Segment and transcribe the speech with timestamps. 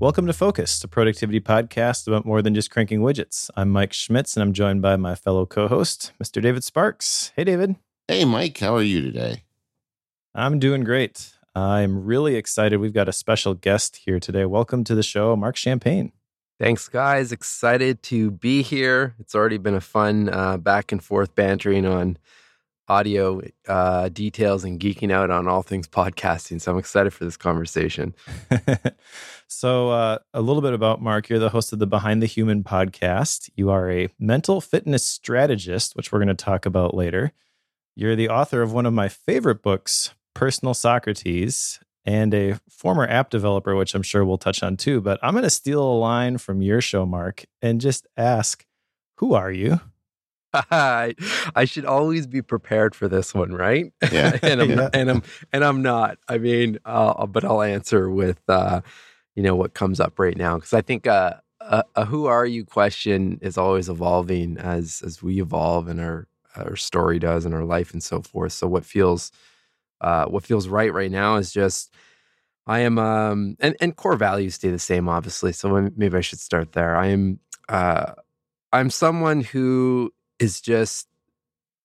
[0.00, 3.48] Welcome to Focused, a productivity podcast about more than just cranking widgets.
[3.56, 6.42] I'm Mike Schmitz, and I'm joined by my fellow co-host, Mr.
[6.42, 7.32] David Sparks.
[7.36, 7.76] Hey, David.
[8.08, 8.58] Hey, Mike.
[8.58, 9.44] How are you today?
[10.34, 11.32] I'm doing great.
[11.54, 12.78] I'm really excited.
[12.78, 14.44] We've got a special guest here today.
[14.44, 16.12] Welcome to the show, Marc Champagne.
[16.58, 17.32] Thanks, guys.
[17.32, 19.14] Excited to be here.
[19.18, 22.18] It's already been a fun uh, back and forth bantering on
[22.88, 26.60] audio uh, details and geeking out on all things podcasting.
[26.60, 28.14] So I'm excited for this conversation.
[29.46, 31.28] so, uh, a little bit about Marc.
[31.28, 33.50] You're the host of the Behind the Human podcast.
[33.56, 37.32] You are a mental fitness strategist, which we're going to talk about later.
[37.96, 43.30] You're the author of one of my favorite books, Personal Socrates, and a former app
[43.30, 45.00] developer, which I'm sure we'll touch on too.
[45.00, 48.66] But I'm going to steal a line from your show, Marc, and just ask,
[49.18, 49.80] who are you?
[50.70, 51.14] I,
[51.54, 53.92] I should always be prepared for this one, right?
[54.10, 54.38] Yeah.
[54.42, 54.88] and I'm Yeah.
[54.92, 55.22] and I'm
[55.52, 56.18] and I'm not.
[56.28, 58.80] I mean, uh, but I'll answer with uh,
[59.34, 62.46] you know what comes up right now because I think uh, a, a who are
[62.46, 67.54] you question is always evolving as as we evolve and our our story does and
[67.54, 68.52] our life and so forth.
[68.52, 69.32] So what feels
[70.00, 71.92] uh, what feels right right now is just
[72.66, 75.52] I am um and and core values stay the same obviously.
[75.52, 76.96] So maybe I should start there.
[76.96, 78.12] I am uh
[78.72, 80.12] I'm someone who
[80.44, 81.08] is just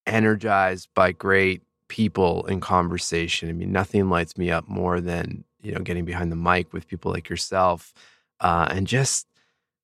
[0.06, 3.50] energized by great people in conversation.
[3.50, 6.88] I mean, nothing lights me up more than you know getting behind the mic with
[6.88, 7.94] people like yourself,
[8.42, 9.28] uh, and just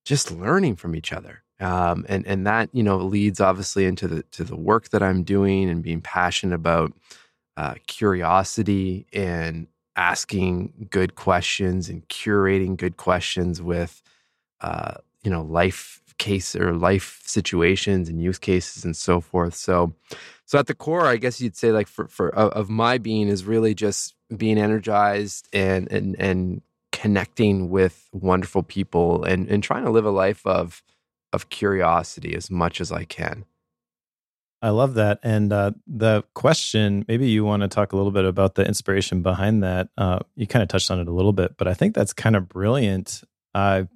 [0.03, 1.41] just learning from each other.
[1.59, 5.23] Um, and and that you know leads obviously into the to the work that I'm
[5.23, 6.93] doing and being passionate about
[7.57, 14.03] uh, curiosity and asking good questions and curating good questions with
[14.59, 19.53] uh, you know life case or life situations and use cases and so forth.
[19.53, 19.93] So,
[20.45, 23.45] so at the core, I guess you'd say like for for of my being is
[23.45, 29.91] really just being energized and and and connecting with wonderful people and and trying to
[29.91, 30.83] live a life of
[31.33, 33.45] of curiosity as much as I can.
[34.61, 35.19] I love that.
[35.21, 39.21] And uh, the question, maybe you want to talk a little bit about the inspiration
[39.21, 39.89] behind that.
[39.95, 42.35] Uh, you kind of touched on it a little bit, but I think that's kind
[42.35, 43.23] of brilliant.
[43.53, 43.87] I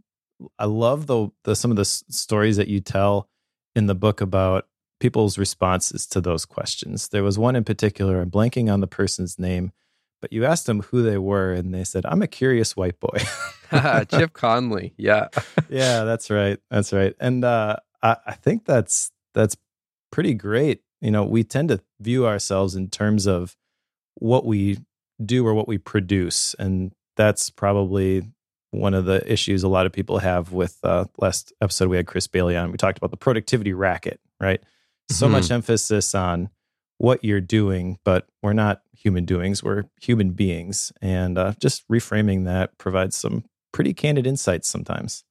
[0.58, 3.28] I love the, the some of the s- stories that you tell
[3.76, 4.68] in the book about
[5.00, 7.10] people's responses to those questions.
[7.10, 8.22] There was one in particular.
[8.22, 9.72] I'm blanking on the person's name,
[10.22, 13.20] but you asked them who they were, and they said, "I'm a curious white boy."
[14.10, 15.28] Chip Conley, yeah,
[15.70, 16.60] yeah, that's right.
[16.70, 17.16] That's right.
[17.20, 19.56] And uh, I, I think that's that's
[20.12, 20.82] pretty great.
[21.02, 23.56] You know, we tend to view ourselves in terms of
[24.16, 24.80] what we
[25.24, 28.24] do or what we produce, and that's probably
[28.72, 32.08] one of the issues a lot of people have with uh, last episode we had
[32.08, 32.72] Chris Bailey on.
[32.72, 34.62] We talked about the productivity racket, right?
[35.10, 35.32] So Mhm.
[35.32, 36.50] much emphasis on
[36.98, 39.64] what you're doing, but we're not human doings.
[39.64, 45.24] We're human beings, and uh, just reframing that provides some pretty candid insights sometimes.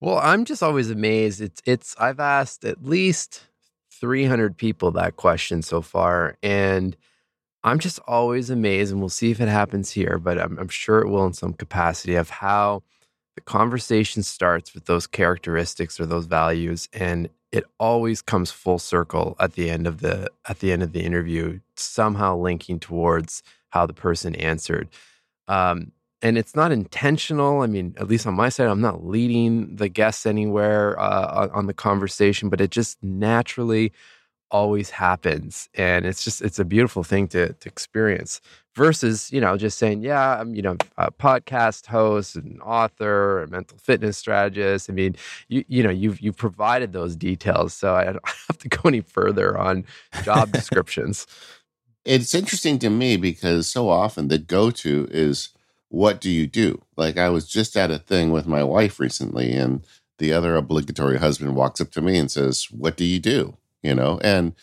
[0.00, 1.40] Well, I'm just always amazed.
[1.40, 3.46] It's it's I've asked at least
[3.92, 6.96] 300 people that question so far and
[7.66, 11.00] I'm just always amazed and we'll see if it happens here, but I'm, I'm sure
[11.00, 12.84] it will in some capacity of how
[13.34, 19.36] the conversation starts with those characteristics or those values and it always comes full circle
[19.40, 23.84] at the end of the at the end of the interview somehow linking towards how
[23.84, 24.88] the person answered
[25.48, 27.60] um, and it's not intentional.
[27.60, 31.50] I mean, at least on my side, I'm not leading the guests anywhere uh, on,
[31.50, 33.92] on the conversation, but it just naturally
[34.50, 38.40] always happens, and it's just it's a beautiful thing to to experience.
[38.74, 43.48] Versus, you know, just saying, yeah, I'm you know a podcast host, and author, a
[43.48, 44.90] mental fitness strategist.
[44.90, 45.16] I mean,
[45.48, 49.00] you you know you've you've provided those details, so I don't have to go any
[49.00, 49.84] further on
[50.22, 51.26] job descriptions.
[52.04, 55.48] It's interesting to me because so often the go to is
[55.88, 56.82] what do you do?
[56.96, 59.82] Like I was just at a thing with my wife recently, and
[60.18, 63.56] the other obligatory husband walks up to me and says, What do you do?
[63.82, 64.54] You know, and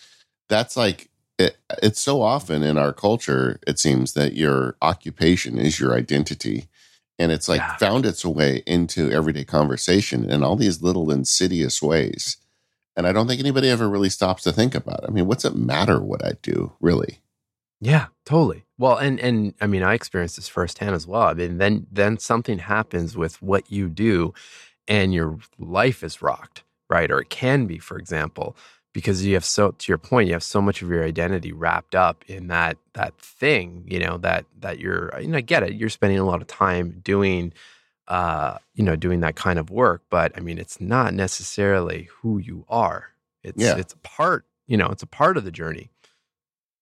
[0.50, 1.10] that's like,
[1.40, 6.68] it, it's so often in our culture, it seems that your occupation is your identity.
[7.20, 7.78] And it's like Yeah.
[7.78, 12.38] found its way into everyday conversation in all these little insidious ways.
[12.96, 15.06] And I don't think anybody ever really stops to think about it.
[15.08, 17.20] I mean, what's it matter what I do, really?
[17.82, 18.66] Yeah, totally.
[18.78, 21.24] Well, and and I mean, I experienced this firsthand as well.
[21.24, 24.34] I mean, then then something happens with what you do,
[24.88, 27.12] and your life is rocked, right?
[27.12, 28.56] Or it can be, for example,
[28.94, 31.96] because you have so to your point, you have so much of your identity wrapped
[31.96, 35.74] up in that that thing, you know, that that you're, you know, I get it.
[35.74, 37.54] You're spending a lot of time doing,
[38.08, 42.38] uh, you know, doing that kind of work, but I mean, it's not necessarily who
[42.38, 43.10] you are.
[43.44, 43.78] It's Yeah.
[43.78, 45.90] it's a part, you know, it's a part of the journey.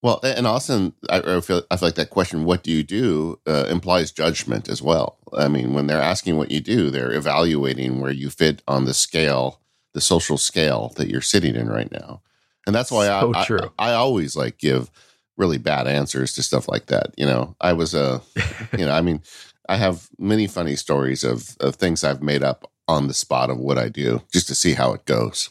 [0.03, 3.39] Well, and also, I, I feel I feel like that question, "What do you do?"
[3.45, 5.17] Uh, implies judgment as well.
[5.31, 8.95] I mean, when they're asking what you do, they're evaluating where you fit on the
[8.95, 9.59] scale,
[9.93, 12.21] the social scale that you're sitting in right now,
[12.65, 13.71] and that's why So I, true.
[13.77, 14.89] I I always like give
[15.37, 17.13] really bad answers to stuff like that.
[17.17, 18.21] You know, I was a,
[18.77, 19.21] you know, I mean,
[19.67, 23.57] I have many funny stories of of things I've made up on the spot of
[23.57, 25.49] what I do just to see how it goes,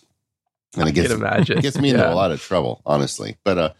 [0.75, 1.09] and I it gets
[1.59, 2.13] it gets me into Yeah.
[2.13, 3.37] a lot of trouble, honestly.
[3.45, 3.73] But uh,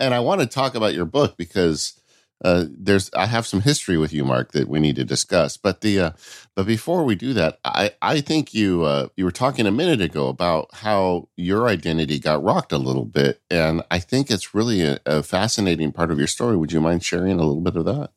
[0.00, 2.00] and I want to talk about your book because
[2.42, 5.56] uh, there's I have some history with you, Mark, that we need to discuss.
[5.56, 6.10] But the uh,
[6.54, 10.00] but before we do that, I I think you uh, you were talking a minute
[10.00, 14.82] ago about how your identity got rocked a little bit, and I think it's really
[14.82, 16.56] a, a fascinating part of your story.
[16.56, 18.10] Would you mind sharing a little bit of that?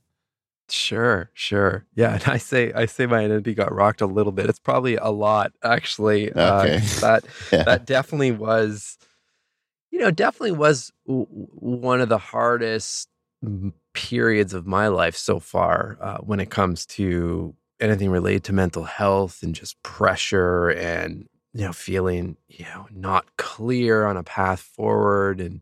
[0.69, 1.85] Sure, sure.
[1.95, 4.49] Yeah, and I say I say my identity got rocked a little bit.
[4.49, 6.33] It's probably a lot actually.
[6.33, 6.79] Uh, Okay.
[7.01, 7.63] that Yeah.
[7.63, 8.97] that definitely was
[9.91, 13.07] you know, definitely was one of the hardest
[13.95, 18.83] periods of my life so far uh, when it comes to anything related to mental
[18.83, 24.59] health and just pressure and you know feeling you know not clear on a path
[24.59, 25.61] forward and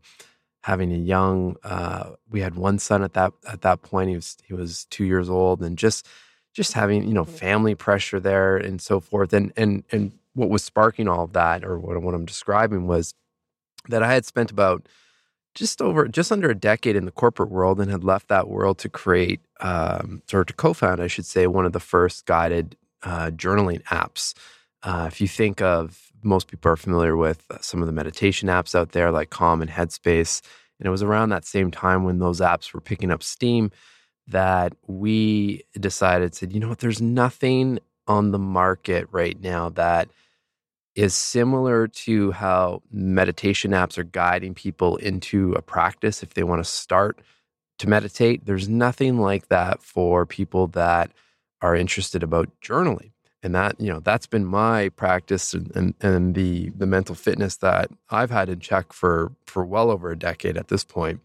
[0.62, 4.10] having a young uh, we had one son at that at that point.
[4.10, 6.06] He was he was two years old and just
[6.52, 9.32] just having you know family pressure there and so forth.
[9.32, 13.14] And and and what was sparking all of that or what, what i'm describing was
[13.88, 14.86] that i had spent about
[15.54, 18.78] just over just under a decade in the corporate world and had left that world
[18.78, 23.30] to create um, or to co-found i should say one of the first guided uh,
[23.30, 24.34] journaling apps.
[24.82, 28.48] Uh, if you think of most people are familiar with uh, some of the meditation
[28.48, 30.40] apps out there like calm and headspace
[30.78, 33.70] and it was around that same time when those apps were picking up steam
[34.26, 36.78] that we decided said you know what?
[36.78, 40.08] There's nothing on the market right now that
[40.94, 46.64] is similar to how meditation apps are guiding people into a practice if they want
[46.64, 47.20] to start
[47.78, 48.46] to meditate.
[48.46, 51.10] There's nothing like that for people that
[51.60, 53.10] are interested about journaling.
[53.42, 57.56] And that, you know, that's been my practice and, and, and the the mental fitness
[57.58, 61.20] that I've had in check for for well over a decade at this point.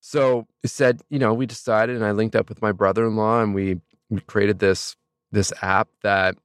[0.00, 3.54] So we said, you know, we decided and I linked up with my brother-in-law and
[3.54, 4.96] we we created this
[5.32, 6.38] this app that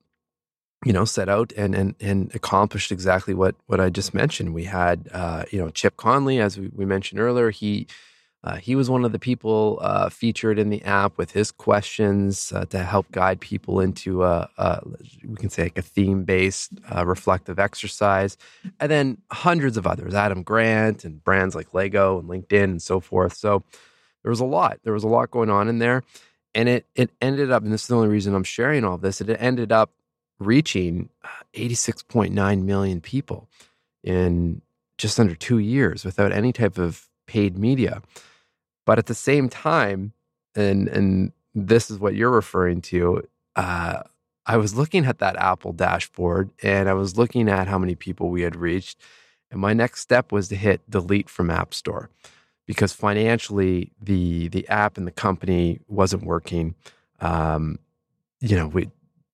[0.85, 4.53] you know set out and and and accomplished exactly what what I just mentioned.
[4.53, 7.49] We had uh, you know Chip Conley, as we, we mentioned earlier.
[7.49, 7.87] He
[8.41, 12.53] uh, he was one of the people uh, featured in the app with his questions
[12.53, 14.81] uh, to help guide people into a, a
[15.27, 18.37] we can say like a theme based uh, reflective exercise,
[18.79, 23.01] and then hundreds of others, Adam Grant and brands like Lego and LinkedIn and so
[23.01, 23.33] forth.
[23.33, 23.63] So
[24.23, 24.79] there was a lot.
[24.83, 26.03] There was a lot going on in there,
[26.55, 29.19] and it it ended up, and this is the only reason I'm sharing all this.
[29.19, 29.91] It ended up
[30.39, 33.49] reaching uh, 86.9 million people
[34.03, 34.61] in
[34.97, 38.01] just under two years without any type of paid media.
[38.85, 40.13] But at the same time,
[40.55, 44.03] and and this is what you're referring to, uh,
[44.45, 48.29] I was looking at that Apple dashboard and I was looking at how many people
[48.29, 48.99] we had reached.
[49.51, 52.09] And my next step was to hit delete from App Store
[52.65, 56.75] because financially the the app and the company wasn't working.
[57.19, 57.79] Um,
[58.41, 58.89] you know, we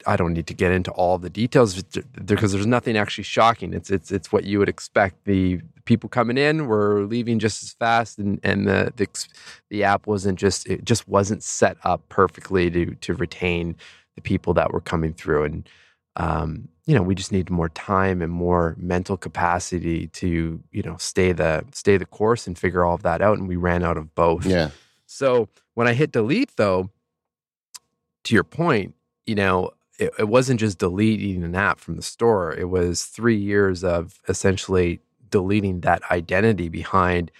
[0.06, 1.81] I don't need to get into all the details
[2.25, 3.74] because there's nothing actually shocking.
[3.74, 5.25] It's it's it's what you would expect.
[5.25, 9.07] The people coming in were leaving just as fast, and and the the,
[9.69, 13.75] the app wasn't just it just wasn't set up perfectly to to retain
[14.16, 15.44] the people that were coming through.
[15.44, 15.69] And
[16.16, 20.97] um, you know, we just need more time and more mental capacity to you know
[20.97, 23.38] stay the stay the course and figure all of that out.
[23.38, 24.45] And we ran out of both.
[24.45, 24.69] Yeah.
[25.06, 26.90] So when I hit delete, though,
[28.26, 28.95] to your point,
[29.26, 32.54] you know, it, it wasn't just deleting an app from the store.
[32.54, 34.99] It was three years of essentially
[35.30, 37.31] deleting that identity behind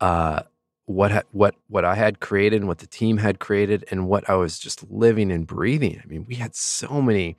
[0.00, 0.42] uh,
[0.86, 4.28] what ha- what what I had created and what the team had created and what
[4.28, 6.00] I was just living and breathing.
[6.02, 7.36] I mean, we had so many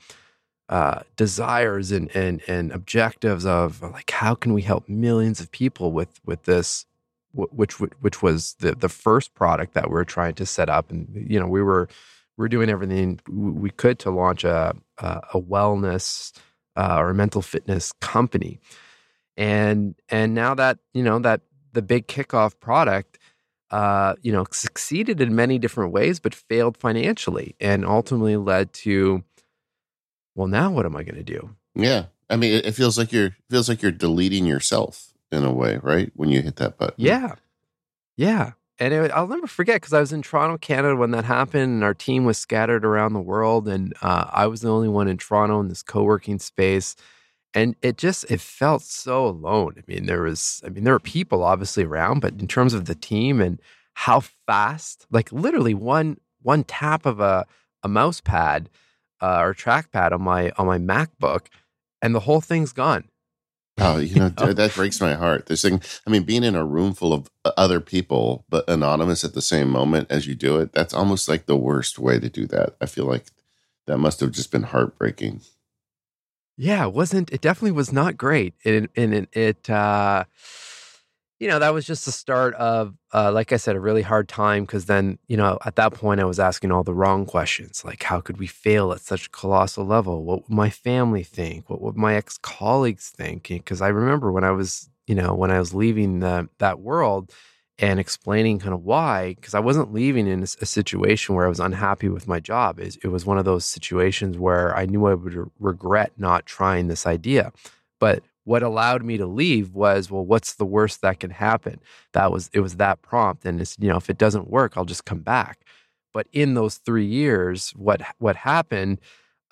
[0.70, 5.92] uh, desires and and and objectives of like how can we help millions of people
[5.92, 6.86] with with this
[7.34, 11.08] which which was the the first product that we are trying to set up and
[11.30, 11.90] you know we were
[12.38, 16.32] we are doing everything we could to launch a a, a wellness
[16.76, 18.60] uh, or a mental fitness company
[19.38, 21.42] and and now that you know that
[21.74, 23.18] the big kickoff product
[23.72, 29.24] uh, you know succeeded in many different ways but failed financially and ultimately led to
[30.36, 32.06] well now what am i going to do Yeah.
[32.30, 35.80] I mean, it, it feels like you're feels like you're deleting yourself in a way,
[35.82, 36.12] right?
[36.16, 36.96] When you hit that button.
[36.98, 37.36] Yeah.
[38.16, 38.54] Yeah.
[38.80, 41.84] And it, I'll never forget because I was in Toronto, Canada when that happened, and
[41.84, 43.68] our team was scattered around the world.
[43.68, 46.96] And uh, I was the only one in Toronto in this co working space.
[47.54, 49.76] and it just it felt so alone.
[49.78, 52.86] I mean, there was I mean, there were people obviously around, but in terms of
[52.86, 53.60] the team and
[53.96, 57.46] how fast, like literally one one tap of a
[57.84, 58.70] a mouse pad
[59.22, 61.48] uh, or trackpad on my on my MacBook,
[62.02, 63.06] and the whole thing's gone.
[63.80, 65.48] Oh, you know, that breaks my heart.
[65.48, 69.24] This thing, I mean, being in a room full of uh, other people, but anonymous
[69.24, 72.30] at the same moment as you do it, that's almost like the worst way to
[72.30, 72.76] do that.
[72.80, 73.26] I feel like
[73.88, 75.42] that must have just been heartbreaking.
[76.56, 78.54] Yeah, it wasn't, it definitely was not great.
[78.64, 80.26] And, and it, it uh,
[81.44, 84.30] you know, that was just the start of, uh, like I said, a really hard
[84.30, 84.66] time.
[84.66, 87.84] Cause then, you know, at that point, I was asking all the wrong questions.
[87.84, 90.24] Like, how could we fail at such a colossal level?
[90.24, 91.70] What would my family think?
[91.70, 93.50] What would my ex colleagues think?
[93.50, 97.30] Because I remember when I was, you know, when I was leaving the, that world
[97.78, 101.50] and explaining kind of why, because I wasn't leaving in a, a, situation where I
[101.50, 102.80] was unhappy with my job.
[102.80, 106.88] It, it was one of those situations where I knew I would regret not trying
[106.88, 107.52] this idea.
[108.00, 111.80] But what allowed me to leave was well what's the worst that can happen?
[112.14, 114.86] That was it was that prompt and it's you know if it doesn't work i'll
[114.86, 115.60] just come back.
[116.14, 119.00] But in those three years what what happened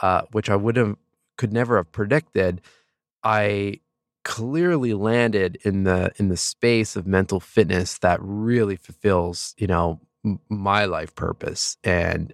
[0.02, 0.96] uh, which i would have
[1.38, 2.62] could never have predicted
[3.24, 3.80] i
[4.24, 10.00] clearly landed in the in the space of mental fitness that really fulfills you know
[10.26, 11.78] m- my life purpose.
[11.84, 12.34] And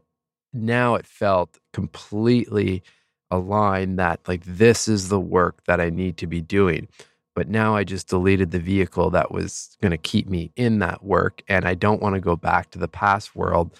[0.54, 2.84] now it felt completely
[3.32, 6.88] a line that like this is the work that I need to be doing.
[7.36, 11.04] But now I just deleted the vehicle that was going to keep me in that
[11.04, 13.78] work, and I don't want to go back to the past world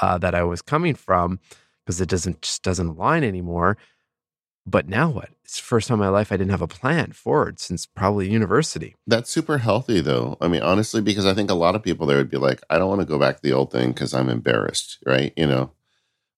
[0.00, 1.40] uh, that I was coming from
[1.84, 3.76] because it doesn't just doesn't align anymore.
[4.66, 5.30] But now what?
[5.44, 8.30] It's the first time in my life I didn't have a plan forward since probably
[8.30, 8.94] university.
[9.06, 10.36] That's super healthy, though.
[10.40, 12.78] I mean, honestly, because I think a lot of people there would be like, I
[12.78, 15.32] don't want to go back to the old thing because I'm embarrassed, right?
[15.36, 15.72] You know,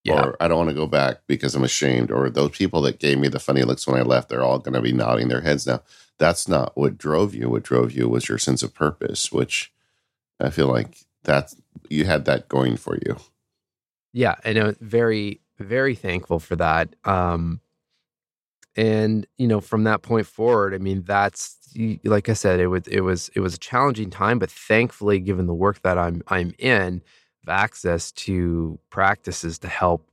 [0.05, 0.21] yeah.
[0.23, 3.19] or I don't want to go back because I'm ashamed, or those people that gave
[3.19, 5.67] me the funny looks when I left, they're all going to be nodding their heads
[5.67, 5.83] now.
[6.19, 7.49] That's not what drove you.
[7.49, 9.73] What drove you was your sense of purpose, which
[10.41, 11.55] I feel like that
[11.89, 13.17] you had that going for you.
[14.13, 16.95] Yeah, and I'm very, very thankful for that.
[17.05, 17.61] Um,
[18.77, 21.59] and you know, from that point forward, I mean, that's
[22.05, 25.47] like I said, it was it was it was a challenging time, but thankfully, given
[25.47, 27.03] the work that I'm I'm in,
[27.49, 30.11] access to practices to help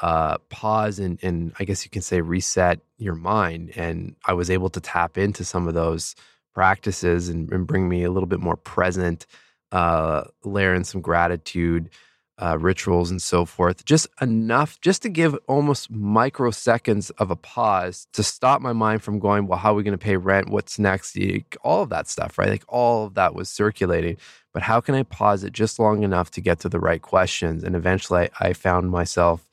[0.00, 3.72] uh, pause and, and I guess you can say reset your mind.
[3.76, 6.14] And I was able to tap into some of those
[6.54, 9.26] practices and, and bring me a little bit more present,
[9.72, 11.90] uh, layer in some gratitude,
[12.38, 13.84] uh, rituals, and so forth.
[13.84, 19.18] Just enough, just to give almost microseconds of a pause to stop my mind from
[19.18, 20.50] going, well, how are we going to pay rent?
[20.50, 21.16] What's next?
[21.62, 22.50] All of that stuff, right?
[22.50, 24.18] Like all of that was circulating
[24.56, 27.62] but how can I pause it just long enough to get to the right questions?
[27.62, 29.50] And eventually I, I found myself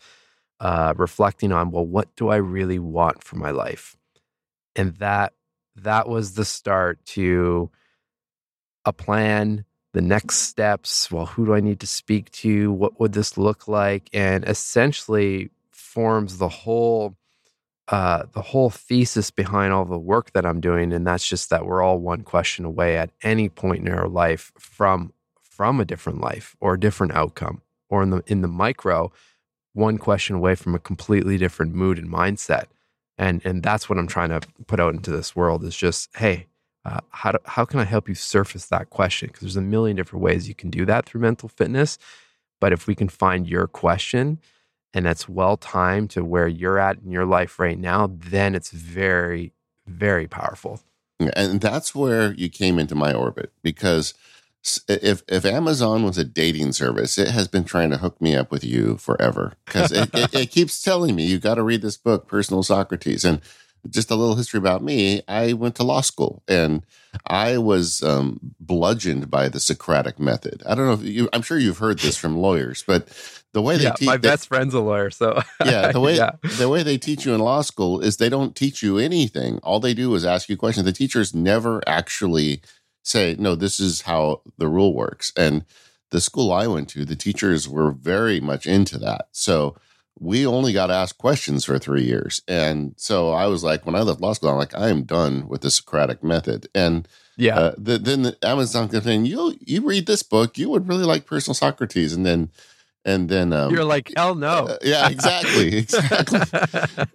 [0.62, 3.98] uh, reflecting on, well, what do I really want for my life?
[4.78, 5.34] And that
[5.76, 7.70] that was the start to
[8.86, 11.12] a plan, the next steps.
[11.12, 12.72] Well, who do I need to speak to?
[12.72, 14.10] What would this look like?
[14.14, 17.18] And essentially forms the whole
[17.90, 21.66] uh, the whole thesis behind all the work that I'm doing, and that's just that
[21.66, 26.20] we're all one question away at any point in our life from from a different
[26.20, 29.12] life or a different outcome, or in the in the micro,
[29.74, 32.66] one question away from a completely different mood and mindset.
[33.18, 36.48] And and that's what I'm trying to put out into this world is just hey,
[36.86, 39.28] uh, how do, how can I help you surface that question?
[39.28, 41.98] Because there's a million different ways you can do that through mental fitness,
[42.62, 44.40] but if we can find your question
[44.94, 48.70] and that's well timed to where you're at in your life right now, then it's
[48.72, 49.54] very,
[49.88, 50.82] very powerful.
[51.20, 54.14] And that's where you came into my orbit because
[54.88, 58.52] if if Amazon was a dating service, it has been trying to hook me up
[58.52, 61.98] with you forever because it, it, it, keeps telling me you got to read this
[61.98, 63.42] book, Personal Socrates, and
[63.90, 65.22] just a little history about me.
[65.28, 66.86] I went to law school and
[67.28, 70.64] I was um, bludgeoned by the Socratic method.
[70.66, 73.10] I don't know if you, I'm sure you've heard this from lawyers, but
[73.54, 76.32] the way they yeah, teach my best friend's a lawyer, so yeah, the way yeah.
[76.58, 79.60] the way they teach you in law school is they don't teach you anything.
[79.64, 80.86] All they do is ask you questions.
[80.86, 82.62] The teachers never actually
[83.04, 85.66] say, "No, this is how the rule works." And
[86.10, 89.28] the school I went to, the teachers were very much into that.
[89.32, 89.76] So
[90.20, 92.42] we only got asked questions for three years.
[92.48, 95.48] And so I was like, when I left law school, I'm like, I am done
[95.48, 96.68] with the Socratic method.
[96.76, 100.70] And yeah, uh, the, then the Amazon kept saying, you you read this book, you
[100.70, 102.14] would really like Personal Socrates.
[102.14, 102.52] And then
[103.06, 104.68] and then um, you're like, hell no.
[104.68, 106.40] Uh, yeah, exactly, exactly.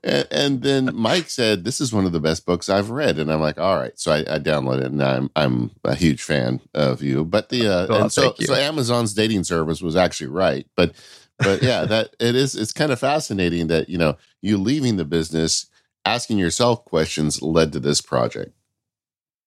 [0.04, 3.32] and, and, then Mike said, "This is one of the best books I've read," and
[3.32, 6.60] I'm like, "All right." So I, I downloaded it, and I'm I'm a huge fan
[6.74, 7.24] of you.
[7.24, 10.92] But the uh, oh, and so so Amazon's dating service was actually right, but
[11.38, 12.54] but yeah, that it is.
[12.54, 15.66] It's kind of fascinating that you know you leaving the business
[16.04, 18.52] asking yourself questions led to this project.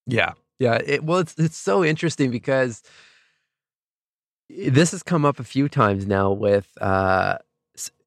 [0.07, 0.33] Yeah.
[0.59, 0.79] Yeah.
[0.85, 2.83] It, well, it's it's so interesting because
[4.57, 7.37] this has come up a few times now with uh,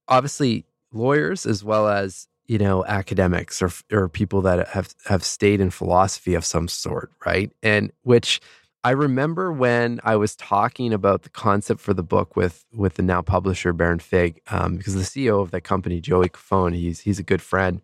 [0.08, 5.60] obviously lawyers as well as you know academics or or people that have have stayed
[5.60, 7.50] in philosophy of some sort, right?
[7.62, 8.40] And which
[8.84, 13.02] I remember when I was talking about the concept for the book with with the
[13.02, 17.18] now publisher Baron Fig, um, because the CEO of that company, Joey Cofone, he's he's
[17.18, 17.80] a good friend,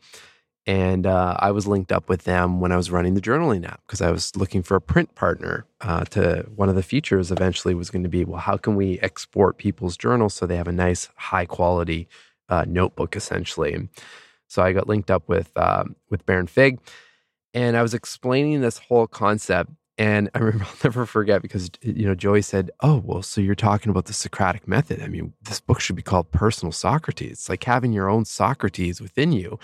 [0.67, 3.81] and uh, I was linked up with them when I was running the journaling app
[3.87, 5.67] because I was looking for a print partner.
[5.81, 8.99] Uh, to one of the features eventually was going to be, well, how can we
[9.01, 12.07] export people's journals so they have a nice, high quality
[12.51, 13.89] uh, notebook, essentially.
[14.49, 16.81] So I got linked up with um, with Baron Fig,
[17.55, 19.71] and I was explaining this whole concept.
[19.97, 23.55] And I remember I'll never forget because you know Joey said, "Oh, well, so you're
[23.55, 25.01] talking about the Socratic method?
[25.03, 27.33] I mean, this book should be called Personal Socrates.
[27.33, 29.59] It's like having your own Socrates within you."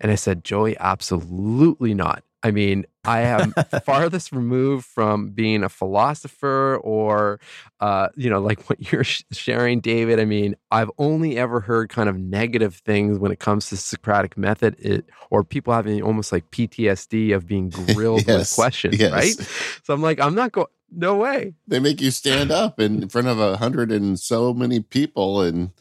[0.00, 2.22] And I said, Joey, absolutely not.
[2.42, 3.52] I mean, I am
[3.84, 7.40] farthest removed from being a philosopher or,
[7.80, 10.20] uh, you know, like what you're sharing, David.
[10.20, 14.36] I mean, I've only ever heard kind of negative things when it comes to Socratic
[14.36, 19.12] method, it, or people having almost like PTSD of being grilled yes, with questions, yes.
[19.12, 19.48] right?
[19.82, 20.68] So I'm like, I'm not going.
[20.92, 21.52] No way.
[21.66, 25.72] They make you stand up in front of a hundred and so many people and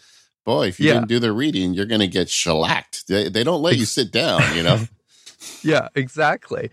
[0.46, 0.94] boy, if you yeah.
[0.94, 3.08] didn't do the reading, you're going to get shellacked.
[3.08, 4.80] They, they don't let you sit down, you know?
[5.64, 6.70] yeah, exactly.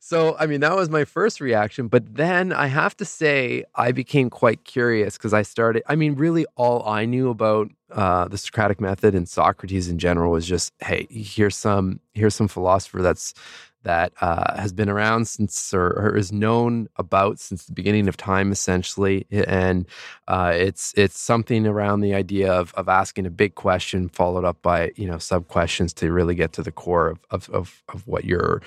[0.00, 1.88] So, I mean, that was my first reaction.
[1.88, 6.14] But then I have to say, I became quite curious because I started, I mean,
[6.14, 10.72] really all I knew about uh, the Socratic method and Socrates in general was just,
[10.80, 13.34] hey, here's some, here's some philosopher that's
[13.82, 18.16] that uh, has been around since or, or, is known about since the beginning of
[18.16, 19.26] time, essentially.
[19.30, 19.86] And
[20.28, 24.60] uh, it's it's something around the idea of of asking a big question followed up
[24.62, 28.06] by you know sub questions to really get to the core of of of, of
[28.06, 28.60] what you're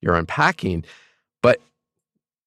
[0.00, 0.84] you're unpacking.
[1.42, 1.60] But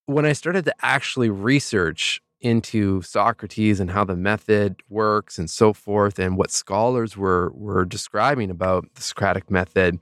[0.06, 5.74] when I started to actually research into Socrates and how the method works and so
[5.74, 10.00] forth, and what scholars were were describing about the Socratic method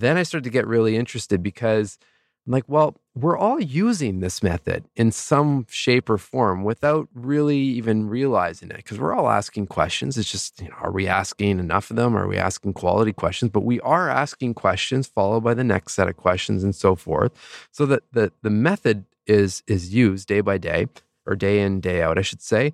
[0.00, 1.98] then I started to get really interested because
[2.46, 7.58] I'm like, well, we're all using this method in some shape or form without really
[7.58, 10.16] even realizing it because we're all asking questions.
[10.16, 12.16] It's just, you know, are we asking enough of them?
[12.16, 13.50] Are we asking quality questions?
[13.50, 17.32] But we are asking questions followed by the next set of questions and so forth.
[17.70, 20.88] So that the, the method is is used day by day
[21.26, 22.72] or day in, day out, I should say.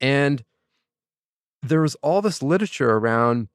[0.00, 0.42] And
[1.62, 3.48] there's all this literature around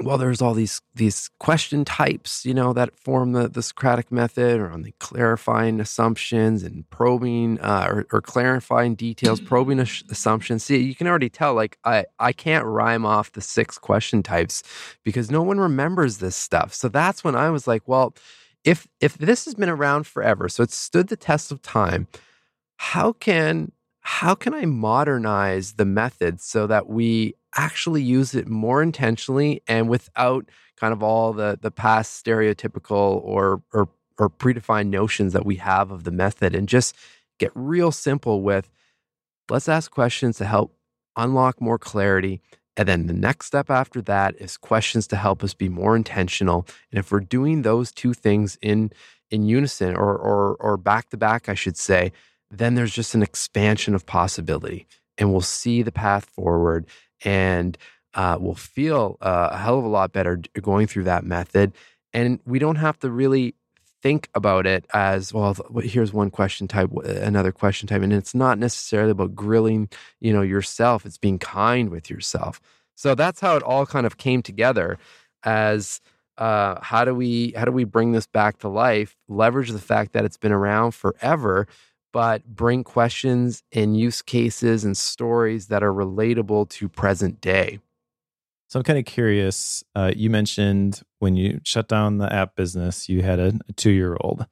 [0.00, 4.60] well, there's all these these question types, you know, that form the, the Socratic method,
[4.60, 10.62] or on the clarifying assumptions and probing uh, or, or, clarifying details, probing assumptions.
[10.62, 14.62] See, you can already tell, like I I can't rhyme off the six question types
[15.02, 16.72] because no one remembers this stuff.
[16.74, 18.14] So that's when I was like, well,
[18.64, 22.06] if if this has been around forever, so it's stood the test of time,
[22.76, 28.80] how can how can I modernize the method so that we actually use it more
[28.82, 35.32] intentionally and without kind of all the the past stereotypical or or or predefined notions
[35.32, 36.94] that we have of the method and just
[37.38, 38.70] get real simple with
[39.50, 40.72] let's ask questions to help
[41.16, 42.40] unlock more clarity.
[42.76, 46.64] And then the next step after that is questions to help us be more intentional.
[46.92, 48.92] And if we're doing those two things in
[49.30, 52.12] in unison or or or back to back I should say
[52.50, 54.86] then there's just an expansion of possibility
[55.18, 56.86] and we'll see the path forward
[57.24, 57.76] and
[58.14, 61.72] uh, will feel uh, a hell of a lot better going through that method.
[62.12, 63.54] And we don't have to really
[64.02, 68.58] think about it as well here's one question type another question type and it's not
[68.58, 69.88] necessarily about grilling
[70.20, 72.60] you know yourself it's being kind with yourself
[72.94, 74.98] so that's how it all kind of came together
[75.42, 76.00] as
[76.36, 80.12] uh, how do we how do we bring this back to life leverage the fact
[80.12, 81.66] that it's been around forever
[82.12, 87.80] but bring questions and use cases and stories that are relatable to present day.
[88.68, 89.82] So I'm kind of curious.
[89.94, 93.90] Uh, you mentioned when you shut down the app business, you had a, a two
[93.90, 94.46] year old.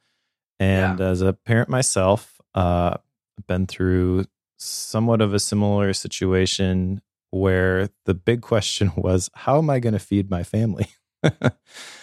[0.59, 1.09] And yeah.
[1.09, 2.97] as a parent myself, uh,
[3.39, 4.25] I've been through
[4.59, 9.99] somewhat of a similar situation where the big question was, how am I going to
[9.99, 10.89] feed my family?
[11.23, 11.51] yeah.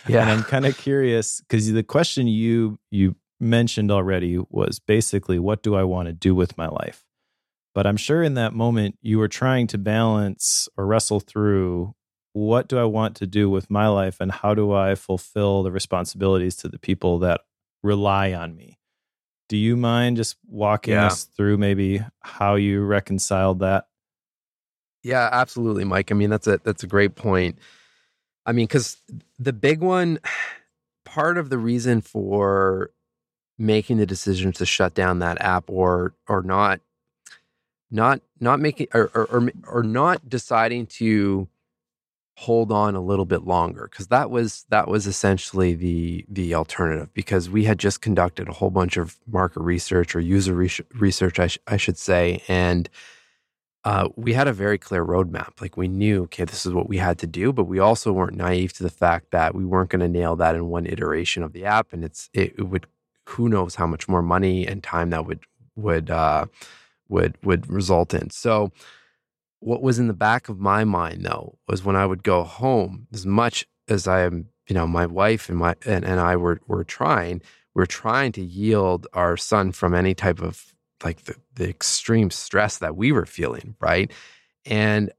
[0.08, 5.62] And I'm kind of curious because the question you you mentioned already was basically what
[5.62, 7.06] do I want to do with my life?
[7.74, 11.96] But I'm sure in that moment you were trying to balance or wrestle through
[12.34, 15.72] what do I want to do with my life and how do I fulfill the
[15.72, 17.42] responsibilities to the people that
[17.84, 18.80] rely on me?
[19.50, 21.08] Do you mind just walking yeah.
[21.08, 23.88] us through maybe how you reconciled that?
[25.04, 26.12] Yeah, absolutely, Mike.
[26.12, 27.60] I mean, that's a that's a great point.
[28.46, 28.98] I mean, cuz
[29.38, 30.20] the big one
[31.06, 32.92] part of the reason for
[33.58, 36.80] making the decision to shut down that app or or not
[37.92, 41.48] not not making or or, or, or not deciding to
[42.36, 47.14] hold on a little bit longer because that was that was essentially the the alternative
[47.14, 50.56] because we had just conducted a whole bunch of market research or user
[50.96, 52.90] research I, sh- I should say and
[53.86, 55.60] uh, we had a very clear roadmap.
[55.62, 58.36] Like we knew okay this is what we had to do but we also weren't
[58.36, 61.54] naive to the fact that we weren't going to nail that in one iteration of
[61.54, 62.88] the app and it's it, it, would
[63.30, 65.40] who knows how much more money and time that would
[65.76, 66.46] would uh,
[67.10, 68.72] would would result in so
[69.64, 73.08] what was in the back of my mind though was when I would go home,
[73.14, 76.60] as much as I am, you know, my wife and my and, and I were
[76.68, 77.42] were trying,
[77.74, 82.78] we're trying to yield our son from any type of like the, the extreme stress
[82.78, 84.12] that we were feeling, right?
[84.66, 85.12] And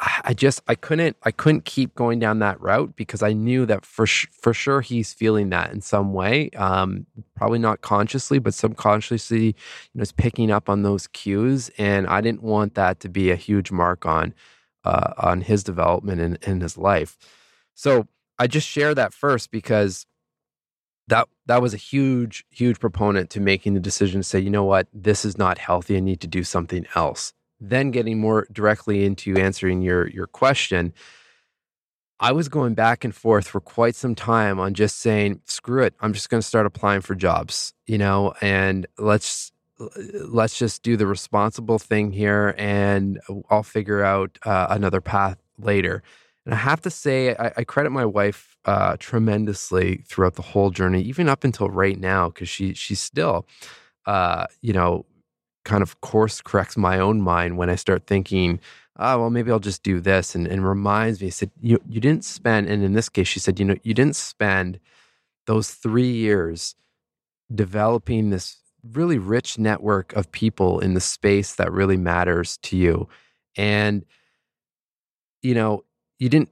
[0.00, 3.84] I just I couldn't I couldn't keep going down that route because I knew that
[3.84, 8.54] for sh- for sure he's feeling that in some way, um, probably not consciously, but
[8.54, 9.54] subconsciously, you
[9.94, 13.36] know, is picking up on those cues, and I didn't want that to be a
[13.36, 14.34] huge mark on
[14.84, 17.18] uh, on his development in, in his life.
[17.74, 18.06] So
[18.38, 20.06] I just share that first because
[21.08, 24.64] that that was a huge huge proponent to making the decision to say, you know
[24.64, 25.96] what, this is not healthy.
[25.96, 30.92] I need to do something else then getting more directly into answering your your question
[32.20, 35.94] I was going back and forth for quite some time on just saying, screw it,
[36.00, 39.52] I'm just going to start applying for jobs, you know, and let's
[40.24, 46.02] let's just do the responsible thing here and I'll figure out uh, another path later.
[46.44, 50.70] And I have to say, I, I credit my wife uh, tremendously throughout the whole
[50.70, 53.46] journey, even up until right now, because she she's still,
[54.06, 55.06] uh, you know,
[55.68, 58.58] kind of course corrects my own mind when I start thinking,
[58.98, 60.34] oh, well, maybe I'll just do this.
[60.34, 63.38] And, and reminds me, I said, you, you didn't spend, and in this case, she
[63.38, 64.80] said, you know, you didn't spend
[65.46, 66.74] those three years
[67.54, 73.06] developing this really rich network of people in the space that really matters to you.
[73.54, 74.06] And,
[75.42, 75.84] you know,
[76.18, 76.50] you didn't,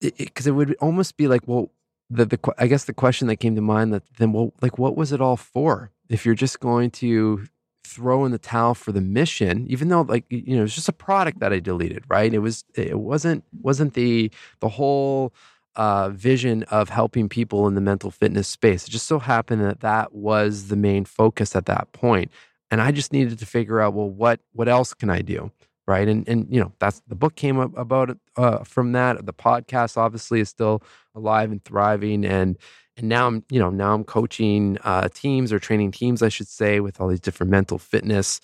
[0.00, 1.70] because it, it, it would almost be like, well,
[2.10, 4.98] the, the I guess the question that came to mind that then well like what
[4.98, 7.46] was it all for if you're just going to
[7.84, 10.92] throw in the towel for the mission even though like you know it's just a
[10.92, 12.34] product that i deleted right?
[12.34, 15.32] It was it wasn't wasn't the the whole
[15.76, 18.86] uh, vision of helping people in the mental fitness space.
[18.86, 22.30] It just so happened that that was the main focus at that point
[22.70, 25.50] and i just needed to figure out well what what else can i do
[25.86, 26.08] right?
[26.08, 29.26] And and you know that's the book came up about uh, from that.
[29.26, 30.82] The podcast obviously is still
[31.14, 32.56] alive and thriving and
[32.96, 36.48] and now I'm, you know, now I'm coaching uh, teams or training teams, I should
[36.48, 38.40] say, with all these different mental fitness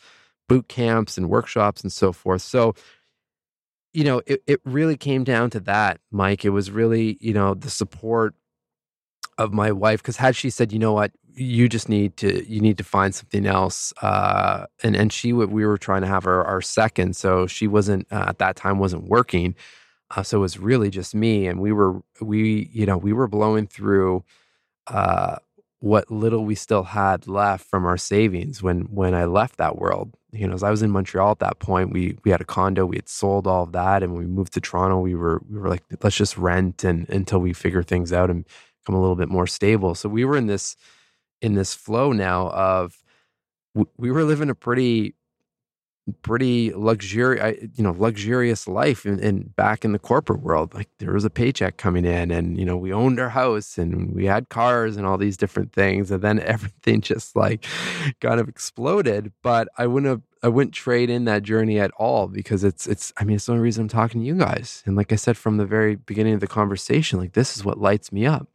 [0.48, 2.42] boot camps and workshops and so forth.
[2.42, 2.74] So,
[3.92, 6.44] you know, it, it really came down to that, Mike.
[6.44, 8.34] It was really, you know, the support
[9.36, 10.02] of my wife.
[10.02, 13.14] Because had she said, you know what, you just need to, you need to find
[13.14, 17.46] something else, uh, and and she we were trying to have our, our second, so
[17.46, 19.54] she wasn't uh, at that time wasn't working.
[20.14, 23.28] Uh, so it was really just me, and we were we you know we were
[23.28, 24.24] blowing through
[24.88, 25.36] uh,
[25.80, 30.14] what little we still had left from our savings when when I left that world.
[30.32, 32.86] You know, as I was in Montreal at that point, we we had a condo,
[32.86, 35.58] we had sold all of that, and when we moved to Toronto, we were we
[35.58, 38.44] were like, let's just rent and until we figure things out and
[38.82, 39.94] become a little bit more stable.
[39.94, 40.76] So we were in this
[41.42, 42.96] in this flow now of
[43.96, 45.14] we were living a pretty
[46.22, 50.74] pretty luxurious, you know, luxurious life and, and back in the corporate world.
[50.74, 54.14] Like there was a paycheck coming in, and you know, we owned our house and
[54.14, 57.64] we had cars and all these different things, and then everything just like
[58.20, 59.32] kind of exploded.
[59.42, 63.12] But I wouldn't have, I wouldn't trade in that journey at all because it's, it's.
[63.16, 64.82] I mean, it's the only reason I'm talking to you guys.
[64.86, 67.78] And like I said from the very beginning of the conversation, like this is what
[67.78, 68.48] lights me up,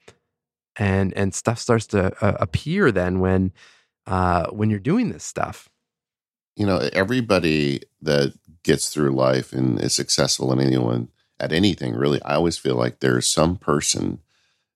[0.76, 3.52] and and stuff starts to uh, appear then when,
[4.08, 5.70] uh, when you're doing this stuff
[6.56, 12.22] you know, everybody that gets through life and is successful in anyone at anything, really,
[12.24, 14.20] I always feel like there's some person.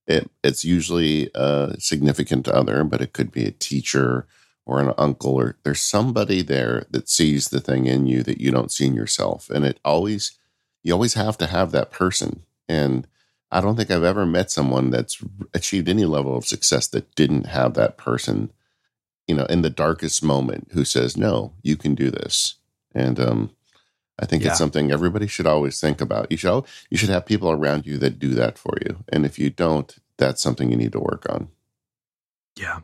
[0.08, 4.26] It, it's usually a significant other, but it could be a teacher
[4.66, 8.52] or an uncle, or there's somebody there that sees the thing in you that you
[8.52, 9.50] don't see in yourself.
[9.50, 10.38] And it always,
[10.84, 12.44] you always have to have that person.
[12.68, 13.08] And
[13.50, 15.22] I don't think I've ever met someone that's
[15.54, 18.52] achieved any level of success that didn't have that person
[19.28, 22.56] you know, in the darkest moment who says, no, you can do this.
[22.94, 23.52] And, um,
[24.20, 24.50] I think yeah.
[24.50, 26.32] it's something everybody should always think about.
[26.32, 29.38] You should you should have people around you that do that for you, and if
[29.38, 31.50] you don't, that's something you need to work on.
[32.58, 32.80] Yeah.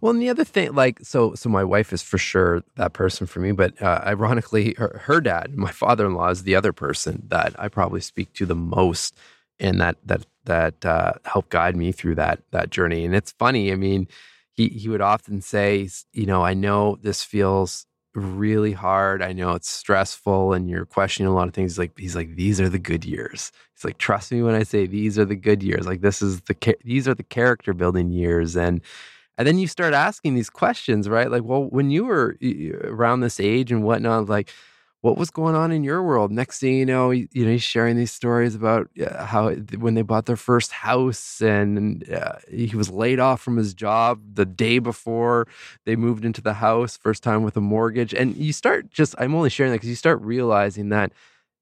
[0.00, 3.26] Well, and the other thing, like, so, so my wife is for sure that person
[3.26, 7.58] for me, but uh, ironically, her, her dad, my father-in-law, is the other person that
[7.58, 9.16] I probably speak to the most
[9.58, 13.06] and that that that uh, helped guide me through that that journey.
[13.06, 13.72] And it's funny.
[13.72, 14.06] I mean,
[14.54, 19.22] he he would often say, you know, I know this feels really hard.
[19.22, 21.72] I know it's stressful and you're questioning a lot of things.
[21.72, 23.50] He's like he's like these are the good years.
[23.74, 25.86] He's like trust me when I say these are the good years.
[25.86, 28.80] Like this is the these are the character building years and
[29.36, 31.30] and then you start asking these questions, right?
[31.30, 32.36] Like, well, when you were
[32.84, 34.52] around this age and whatnot, like
[35.04, 36.32] what was going on in your world?
[36.32, 38.88] Next thing you know, you, you know, he's sharing these stories about
[39.18, 43.74] how when they bought their first house and uh, he was laid off from his
[43.74, 45.46] job the day before
[45.84, 48.14] they moved into the house, first time with a mortgage.
[48.14, 51.12] And you start just, I'm only sharing that because you start realizing that,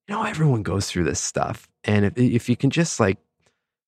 [0.06, 1.68] you know, everyone goes through this stuff.
[1.82, 3.18] And if, if you can just like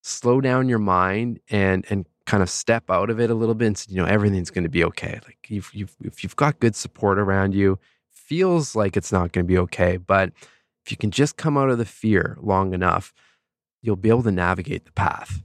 [0.02, 3.66] slow down your mind and, and kind of step out of it a little bit
[3.68, 5.20] and say, you know, everything's going to be okay.
[5.24, 7.78] Like you've, you've, if you've got good support around you,
[8.26, 9.96] feels like it's not going to be okay.
[9.96, 10.32] But
[10.84, 13.12] if you can just come out of the fear long enough,
[13.82, 15.42] you'll be able to navigate the path.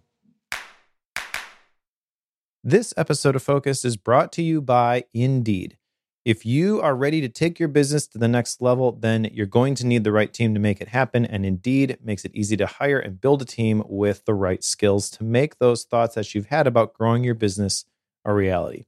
[2.63, 5.77] This episode of Focused is brought to you by Indeed.
[6.25, 9.75] If you are ready to take your business to the next level, then you're going
[9.75, 11.25] to need the right team to make it happen.
[11.25, 15.09] And Indeed makes it easy to hire and build a team with the right skills
[15.11, 17.85] to make those thoughts that you've had about growing your business
[18.25, 18.85] a reality.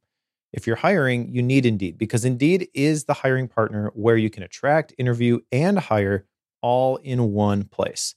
[0.53, 4.43] If you're hiring, you need Indeed because Indeed is the hiring partner where you can
[4.43, 6.25] attract, interview, and hire
[6.61, 8.15] all in one place.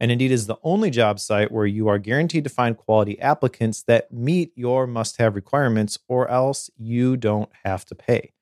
[0.00, 3.82] And Indeed is the only job site where you are guaranteed to find quality applicants
[3.84, 8.32] that meet your must have requirements, or else you don't have to pay.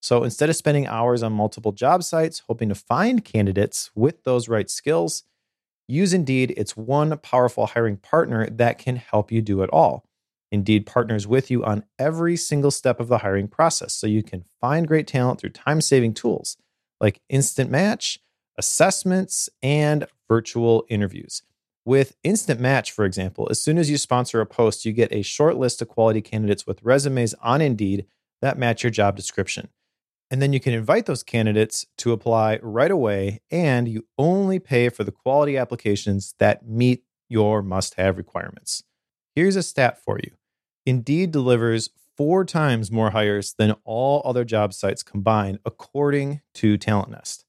[0.00, 4.48] So instead of spending hours on multiple job sites hoping to find candidates with those
[4.48, 5.24] right skills,
[5.86, 6.54] use Indeed.
[6.56, 10.07] It's one powerful hiring partner that can help you do it all.
[10.50, 14.44] Indeed partners with you on every single step of the hiring process so you can
[14.60, 16.56] find great talent through time saving tools
[17.00, 18.18] like Instant Match,
[18.56, 21.42] assessments, and virtual interviews.
[21.84, 25.22] With Instant Match, for example, as soon as you sponsor a post, you get a
[25.22, 28.06] short list of quality candidates with resumes on Indeed
[28.42, 29.68] that match your job description.
[30.30, 34.90] And then you can invite those candidates to apply right away, and you only pay
[34.90, 38.82] for the quality applications that meet your must have requirements.
[39.38, 40.32] Here's a stat for you
[40.84, 47.44] Indeed delivers four times more hires than all other job sites combined, according to TalentNest.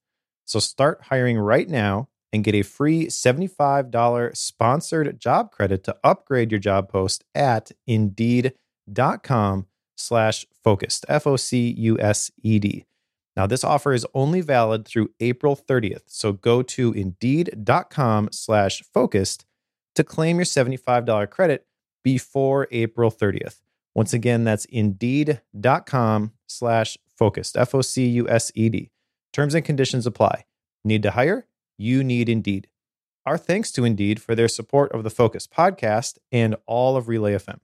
[0.45, 6.51] So start hiring right now and get a free $75 sponsored job credit to upgrade
[6.51, 9.65] your job post at indeed.com
[9.97, 12.85] slash focused, F O C U S E D.
[13.35, 16.03] Now, this offer is only valid through April 30th.
[16.05, 19.47] So go to indeed.com slash focused
[19.95, 21.65] to claim your $75 credit
[22.03, 23.61] before April 30th.
[23.95, 28.91] Once again, that's indeed.com slash focused, F O C U S E D.
[29.33, 30.45] Terms and conditions apply.
[30.83, 31.47] Need to hire?
[31.77, 32.67] You need Indeed.
[33.25, 37.33] Our thanks to Indeed for their support of the Focused podcast and all of Relay
[37.33, 37.59] FM.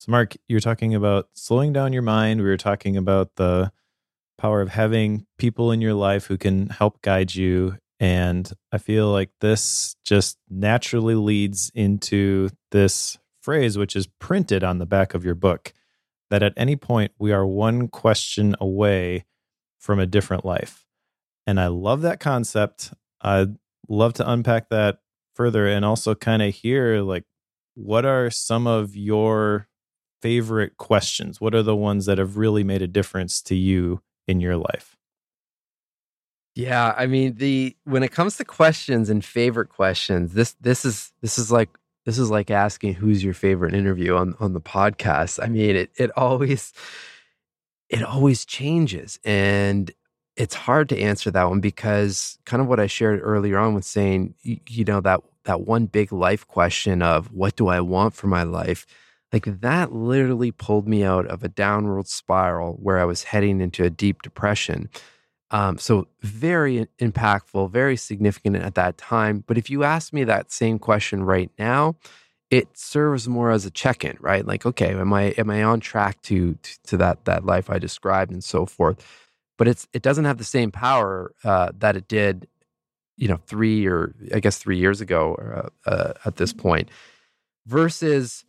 [0.00, 2.40] So, Marc, you were talking about slowing down your mind.
[2.40, 3.72] We were talking about the
[4.38, 9.10] power of having people in your life who can help guide you and I feel
[9.10, 15.24] like this just naturally leads into this phrase, which is printed on the back of
[15.24, 15.72] your book
[16.30, 19.24] that at any point we are one question away
[19.78, 20.84] from a different life.
[21.46, 22.92] And I love that concept.
[23.22, 23.56] I'd
[23.88, 24.98] love to unpack that
[25.34, 27.24] further and also kind of hear like,
[27.74, 29.68] what are some of your
[30.20, 31.40] favorite questions?
[31.40, 34.97] What are the ones that have really made a difference to you in your life?
[36.58, 41.12] Yeah, I mean the when it comes to questions and favorite questions, this this is
[41.22, 41.68] this is like
[42.04, 45.38] this is like asking who's your favorite interview on on the podcast.
[45.40, 46.72] I mean, it it always
[47.88, 49.92] it always changes and
[50.34, 53.84] it's hard to answer that one because kind of what I shared earlier on with
[53.84, 58.26] saying you, know that that one big life question of what do I want for
[58.26, 58.84] my life?
[59.32, 63.84] Like that literally pulled me out of a downward spiral where I was heading into
[63.84, 64.88] a deep depression
[65.50, 69.44] um, so very impactful, very significant at that time.
[69.46, 71.96] But if you ask me that same question right now,
[72.50, 74.46] it serves more as a check-in, right?
[74.46, 77.78] Like, okay, am I am I on track to to, to that that life I
[77.78, 79.04] described and so forth?
[79.56, 82.48] But it's it doesn't have the same power uh, that it did,
[83.16, 86.90] you know, three or I guess three years ago uh, uh, at this point,
[87.66, 88.44] versus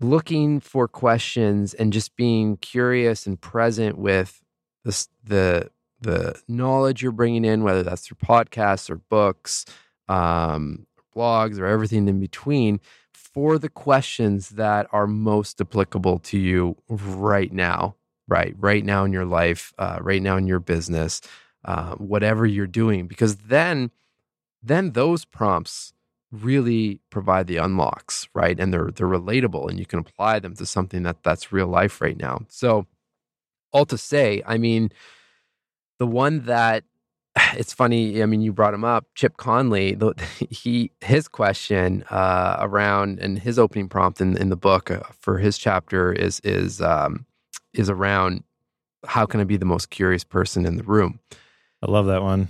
[0.00, 4.42] looking for questions and just being curious and present with
[4.84, 5.70] the the
[6.04, 9.64] the knowledge you're bringing in, whether that's through podcasts or books,
[10.08, 12.80] um, blogs, or everything in between,
[13.12, 17.96] for the questions that are most applicable to you right now,
[18.28, 18.54] right?
[18.58, 21.20] Right now in your life, uh, right now in your business,
[21.64, 23.06] uh, whatever you're doing.
[23.08, 23.90] Because then
[24.62, 25.92] then those prompts
[26.32, 28.58] really provide the unlocks, right?
[28.58, 32.00] And they're they're relatable and you can apply them to something that that's real life
[32.00, 32.42] right now.
[32.48, 32.86] So
[33.72, 34.90] all to say, I mean,
[35.98, 36.84] the one that
[37.56, 38.22] it's funny.
[38.22, 39.94] I mean, you brought him up, Chip Conley.
[39.94, 40.14] The,
[40.50, 45.38] he his question uh, around and his opening prompt in, in the book uh, for
[45.38, 47.26] his chapter is is um,
[47.72, 48.44] is around
[49.06, 51.20] how can I be the most curious person in the room.
[51.82, 52.48] I love that one.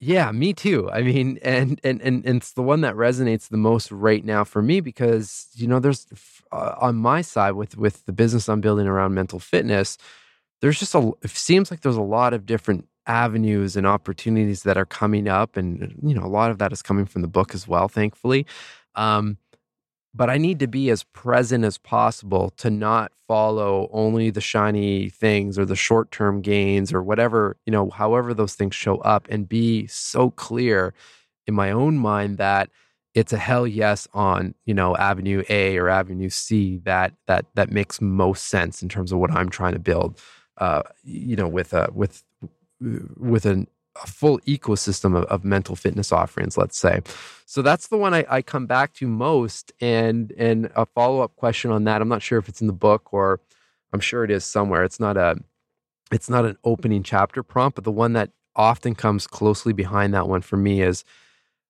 [0.00, 0.88] Yeah, me too.
[0.92, 4.44] I mean, and and and, and it's the one that resonates the most right now
[4.44, 6.06] for me because you know, there's
[6.52, 9.98] uh, on my side with with the business I'm building around mental fitness.
[10.60, 11.12] There's just a.
[11.22, 15.56] It seems like there's a lot of different avenues and opportunities that are coming up,
[15.56, 18.46] and you know, a lot of that is coming from the book as well, thankfully.
[18.94, 19.38] Um,
[20.14, 25.10] but I need to be as present as possible to not follow only the shiny
[25.10, 29.28] things or the short term gains or whatever, you know, however those things show up
[29.30, 30.94] and be so clear
[31.46, 32.70] in my own mind that
[33.14, 37.70] it's a hell yes on, you know, avenue A or avenue C that that that
[37.70, 40.20] makes most sense in terms of what I'm trying to build
[40.58, 42.22] uh, you know, with a with
[42.80, 43.68] with an
[44.02, 47.00] a full ecosystem of, of, mental fitness offerings, let's say.
[47.46, 49.72] So that's the one I, I come back to most.
[49.80, 52.00] And and a follow up question on that.
[52.00, 53.40] I'm not sure if it's in the book or
[53.92, 54.84] I'm sure it is somewhere.
[54.84, 55.36] It's not a
[56.12, 60.28] it's not an opening chapter prompt, but the one that often comes closely behind that
[60.28, 61.04] one for me is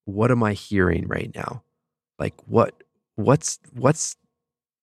[0.05, 1.63] what am I hearing right now?
[2.19, 2.83] Like what
[3.17, 4.17] what's what's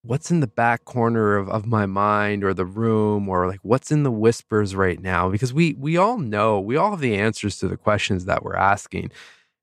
[0.06, 3.92] what's in the back corner of, of my mind or the room or like what's
[3.92, 5.30] in the whispers right now?
[5.30, 8.56] Because we we all know we all have the answers to the questions that we're
[8.56, 9.12] asking.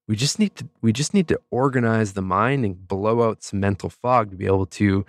[0.08, 3.60] We just need to we just need to organize the mind and blow out some
[3.60, 5.06] mental fog to be able to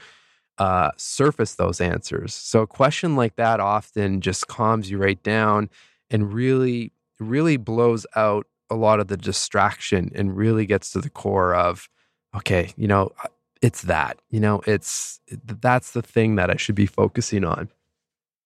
[0.60, 2.34] uh, surface those answers.
[2.34, 5.70] So a question like that often just calms you right down
[6.10, 11.10] and really really blows out a lot of the distraction and really gets to the
[11.10, 11.90] core of
[12.36, 13.12] okay you know
[13.64, 15.22] it's that you know it's
[15.62, 17.70] that's the thing that i should be focusing on.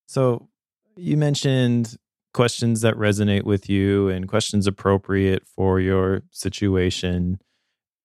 [0.08, 0.48] So
[0.96, 1.98] you mentioned
[2.34, 7.42] questions that resonate with you and questions appropriate for your situation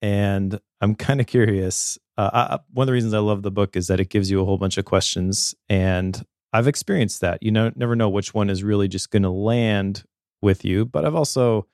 [0.01, 3.75] and i'm kind of curious uh, I, one of the reasons i love the book
[3.75, 7.51] is that it gives you a whole bunch of questions and i've experienced that you
[7.51, 10.03] know never know which one is really just going to land
[10.41, 11.67] with you but i've also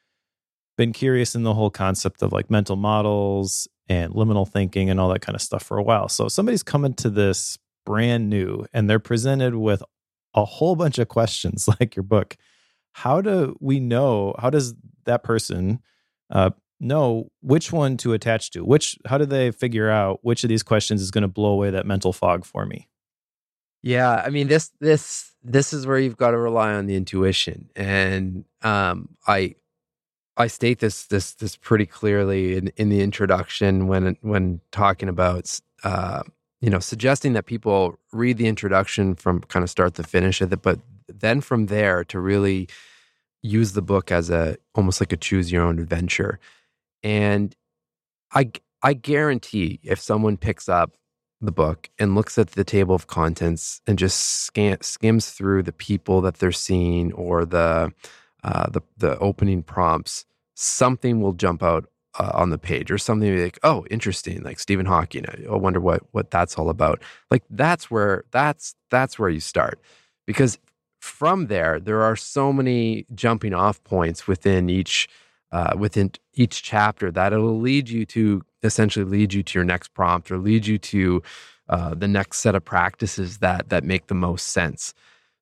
[0.78, 5.10] been curious in the whole concept of like mental models and liminal thinking and all
[5.10, 6.08] that kind of stuff for a while.
[6.08, 9.82] So somebody's coming to this brand new and they're presented with
[10.36, 12.38] a whole bunch of questions like your book.
[12.93, 14.36] How do we know?
[14.38, 14.75] How does
[15.06, 15.80] that person
[16.30, 18.63] uh, know which one to attach to?
[18.63, 21.71] Which how do they figure out which of these questions is going to blow away
[21.71, 22.88] that mental fog for me?
[23.82, 27.69] Yeah, I mean this this this is where you've got to rely on the intuition,
[27.75, 29.56] and um, I
[30.39, 35.60] I state this this this pretty clearly in, in the introduction when when talking about
[35.84, 36.23] uh,
[36.62, 40.54] you know suggesting that people read the introduction from kind of start to finish of
[40.54, 42.69] it, but then from there to really
[43.41, 46.39] use the book as a almost like a choose your own adventure.
[47.04, 47.54] And
[48.34, 50.95] I I guarantee if someone picks up
[51.41, 55.73] the book and looks at the table of contents and just scan, skims through the
[55.73, 57.91] people that they're seeing or the
[58.43, 60.25] uh, the the opening prompts,
[60.59, 64.85] something will jump out uh, on the page or something like, oh, interesting, like Stephen
[64.85, 65.25] Hawking.
[65.27, 67.01] I wonder what what that's all about.
[67.31, 69.79] Like that's where that's that's where you start,
[70.27, 70.59] because
[70.99, 75.07] from there there are so many jumping off points within each
[75.51, 79.93] uh, within each chapter that it'll lead you to essentially lead you to your next
[79.93, 81.23] prompt or lead you to
[81.69, 84.93] uh, the next set of practices that that make the most sense.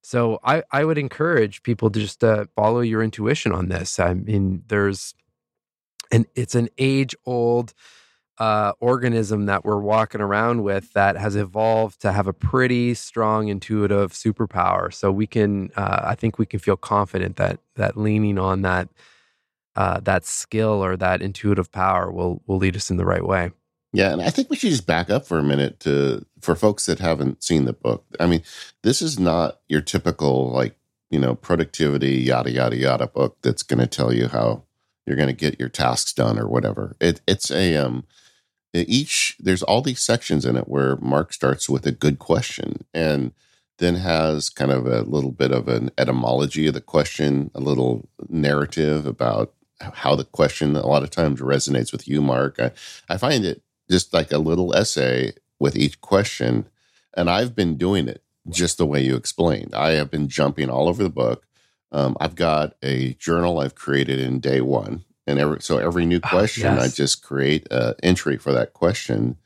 [0.08, 4.00] So I, I would encourage people to just uh, follow your intuition on this.
[4.00, 5.14] I mean, there's
[6.10, 7.74] and it's an age old
[8.38, 13.50] uh, organism that we're walking around with that has evolved to have a pretty strong
[13.50, 14.94] intuitive superpower.
[14.94, 18.88] So we can, uh, I think, we can feel confident that that leaning on that
[19.76, 23.52] uh, that skill or that intuitive power will will lead us in the right way.
[23.94, 26.86] Yeah, and I think we should just back up for a minute to for folks
[26.86, 28.06] that haven't seen the book.
[28.20, 28.44] I mean,
[28.84, 30.76] this is not your typical like,
[31.10, 34.64] you know, productivity yada yada yada book that's going to tell you how
[35.06, 36.96] you're going to get your tasks done or whatever.
[37.00, 38.06] It it's a um
[38.74, 43.32] each there's all these sections in it where Marc starts with a good question and
[43.80, 48.10] then has kind of a little bit of an etymology of the question, a little
[48.28, 52.60] narrative about how the question a lot of times resonates with you, Marc.
[52.60, 52.72] I,
[53.08, 56.68] I find it just like a little essay with each question.
[57.16, 59.76] And I've been doing it just the way you explained.
[59.76, 61.46] I have been jumping all over the book.
[61.92, 66.20] Um, I've got a journal I've created in day one, And every so every new
[66.24, 66.96] Ah, question, I yes.
[66.96, 69.38] just create an entry for that question,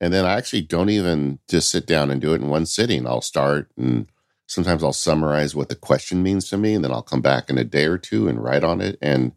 [0.00, 3.06] and then I actually don't even just sit down and do it in one sitting.
[3.06, 4.08] I'll start and
[4.48, 7.58] sometimes I'll summarize what the question means to me, and then I'll come back in
[7.58, 8.98] a day or two and write on it.
[9.02, 9.32] And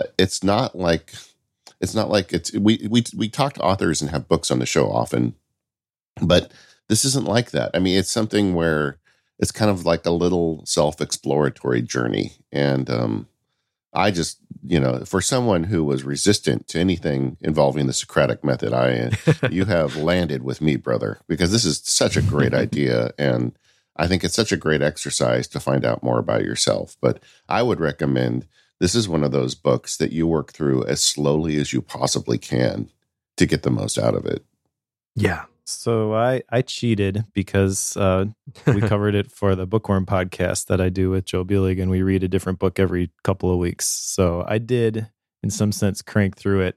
[0.00, 1.14] uh, it's not like
[1.82, 4.66] it's not like it's we we we talk to authors and have books on the
[4.66, 5.34] show often,
[6.22, 6.52] but
[6.88, 7.72] this isn't like that.
[7.74, 8.98] I mean, it's something where
[9.40, 13.26] it's kind of like a little self-exploratory journey, and um,
[13.92, 18.72] I just you know, for someone who was resistant to anything involving the Socratic method,
[18.72, 19.10] I
[19.50, 23.58] you have landed with me, brother, because this is such a great idea, and
[23.96, 26.96] I think it's such a great exercise to find out more about yourself.
[27.00, 28.46] But I would recommend
[28.82, 32.36] this is one of those books that you work through as slowly as you possibly
[32.36, 32.90] can
[33.36, 34.44] to get the most out of it.
[35.14, 35.44] Yeah.
[35.64, 38.24] So I I cheated because uh,
[38.66, 42.02] we covered it for the Bookworm podcast that I do with Joe Buhlig, and we
[42.02, 43.86] read a different book every couple of weeks.
[43.86, 45.08] So I did,
[45.44, 46.76] in some sense, crank through it.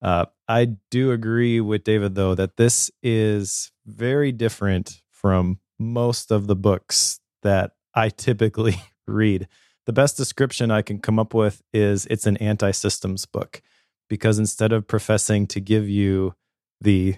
[0.00, 6.46] Uh, I do agree with David though that this is very different from most of
[6.46, 9.46] the books that I typically read.
[9.86, 13.60] The best description I can come up with is it's an anti-systems book
[14.08, 16.34] because instead of professing to give you
[16.80, 17.16] the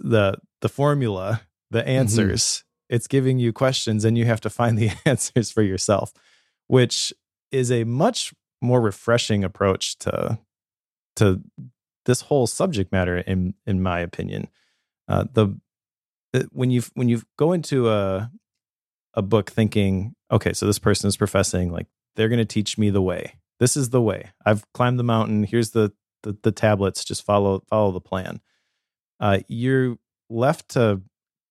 [0.00, 2.64] the the formula, the answers.
[2.88, 6.12] It's giving you questions and you have to find the answers for yourself,
[6.66, 7.12] which
[7.50, 10.38] is a much more refreshing approach to
[11.16, 11.42] to
[12.04, 14.48] this whole subject matter in in my opinion.
[15.08, 15.58] Uh, the,
[16.32, 18.30] the when you when you go into a
[19.14, 22.90] a book thinking, okay, so this person is professing like they're going to teach me
[22.90, 23.34] the way.
[23.60, 24.30] This is the way.
[24.44, 25.44] I've climbed the mountain.
[25.44, 27.04] Here's the the, the tablets.
[27.04, 28.40] Just follow follow the plan
[29.22, 29.96] uh, you're
[30.28, 31.00] left to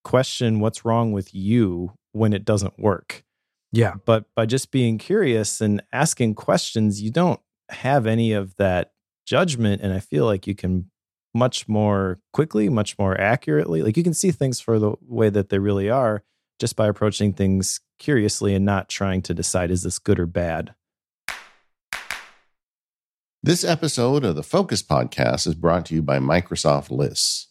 [0.04, 3.24] question what's wrong with you when it doesn't work.
[3.72, 3.94] Yeah.
[4.06, 8.92] But by just being curious and asking questions, you don't have any of that
[9.26, 9.82] judgment.
[9.82, 10.92] And I feel like you can
[11.34, 15.48] much more quickly, much more accurately, like you can see things for the way that
[15.48, 16.24] they really are
[16.62, 20.76] just by approaching things curiously and not trying to decide is this good or bad.
[23.42, 27.48] This episode of the Focused Podcast is brought to you by Microsoft Lists.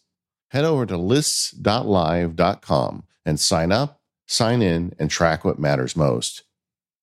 [0.51, 6.43] Head over to lists.live.com and sign up, sign in, and track what matters most.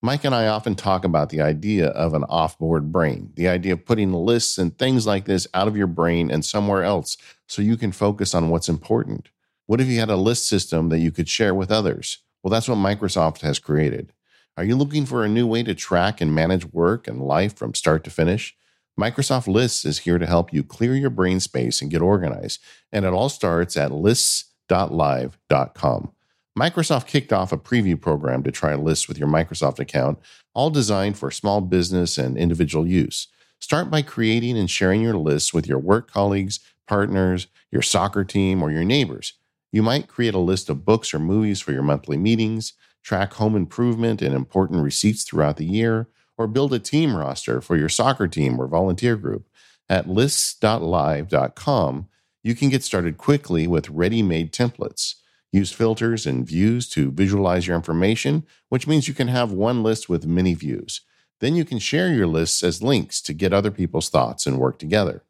[0.00, 3.84] Mike and I often talk about the idea of an off-board brain, the idea of
[3.84, 7.76] putting lists and things like this out of your brain and somewhere else so you
[7.76, 9.28] can focus on what's important.
[9.68, 12.20] What if you had a list system that you could share with others?
[12.42, 14.14] Well, that's what Microsoft has created.
[14.56, 17.74] Are you looking for a new way to track and manage work and life from
[17.74, 18.56] start to finish?
[18.98, 23.04] Microsoft Lists is here to help you clear your brain space and get organized, and
[23.04, 26.12] it all starts at lists.live.com.
[26.58, 30.18] Microsoft kicked off a preview program to try lists with your Microsoft account,
[30.54, 33.28] all designed for small business and individual use.
[33.60, 38.62] Start by creating and sharing your lists with your work colleagues, partners, your soccer team,
[38.62, 39.34] or your neighbors.
[39.70, 43.54] You might create a list of books or movies for your monthly meetings, track home
[43.54, 48.28] improvement and important receipts throughout the year, or build a team roster for your soccer
[48.28, 49.48] team or volunteer group.
[49.88, 52.08] At lists.live.com,
[52.42, 55.14] you can get started quickly with ready made templates.
[55.50, 60.08] Use filters and views to visualize your information, which means you can have one list
[60.08, 61.00] with many views.
[61.40, 64.78] Then you can share your lists as links to get other people's thoughts and work
[64.78, 65.22] together.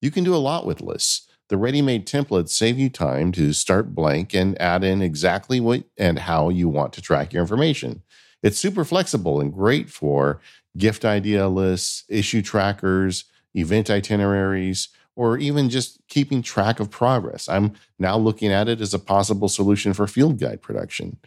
[0.00, 1.28] You can do a lot with lists.
[1.52, 5.84] The ready made templates save you time to start blank and add in exactly what
[5.98, 8.00] and how you want to track your information.
[8.42, 10.40] It's super flexible and great for
[10.78, 17.50] gift idea lists, issue trackers, event itineraries, or even just keeping track of progress.
[17.50, 21.18] I'm now looking at it as a possible solution for field guide production.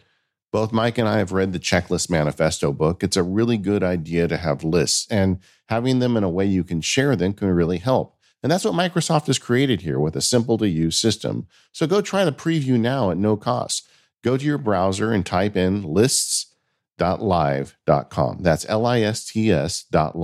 [0.50, 3.04] Both Mike and I have read the Checklist Manifesto book.
[3.04, 6.64] It's a really good idea to have lists, and having them in a way you
[6.64, 8.15] can share them can really help.
[8.46, 11.48] And that's what Microsoft has created here with a simple to use system.
[11.72, 13.88] So go try the preview now at no cost.
[14.22, 18.42] Go to your browser and type in lists.live.com.
[18.42, 20.14] That's L I S T dot.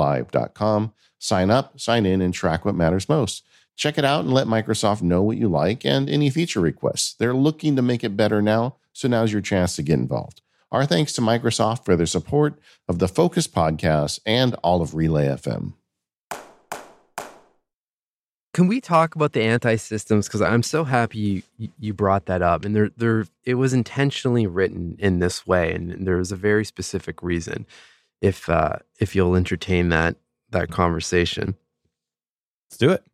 [1.18, 3.44] Sign up, sign in, and track what matters most.
[3.74, 7.14] Check it out and let Microsoft know what you like and any feature requests.
[7.14, 10.42] They're looking to make it better now, so now's your chance to get involved.
[10.70, 15.26] Our thanks to Microsoft for their support of the Focused podcast and all of Relay
[15.26, 15.72] FM.
[18.54, 20.28] Can we talk about the anti-systems?
[20.28, 24.46] Because I'm so happy you, you brought that up, and there, there, it was intentionally
[24.46, 27.66] written in this way, and there was a very specific reason.
[28.20, 30.16] If uh, if you'll entertain that
[30.50, 31.56] that conversation,
[32.70, 33.04] Let's do it.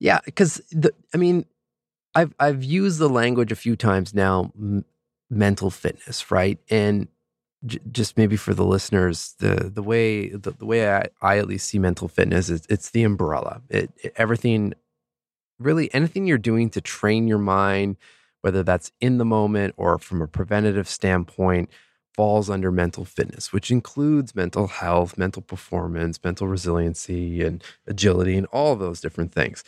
[0.00, 0.62] yeah, because
[1.14, 1.46] I mean,
[2.14, 4.84] I've I've used the language a few times now, m-
[5.30, 6.58] mental fitness, right?
[6.70, 7.08] And
[7.66, 11.46] j- just maybe for the listeners, the the way the, the way I, I at
[11.48, 13.62] least see mental fitness is it's the umbrella.
[13.68, 14.74] It, it everything
[15.58, 17.96] really anything you're doing to train your mind,
[18.42, 21.70] whether that's in the moment or from a preventative standpoint,
[22.14, 28.46] falls under mental fitness, which includes mental health, mental performance, mental resiliency, and agility, and
[28.48, 29.64] all those different things.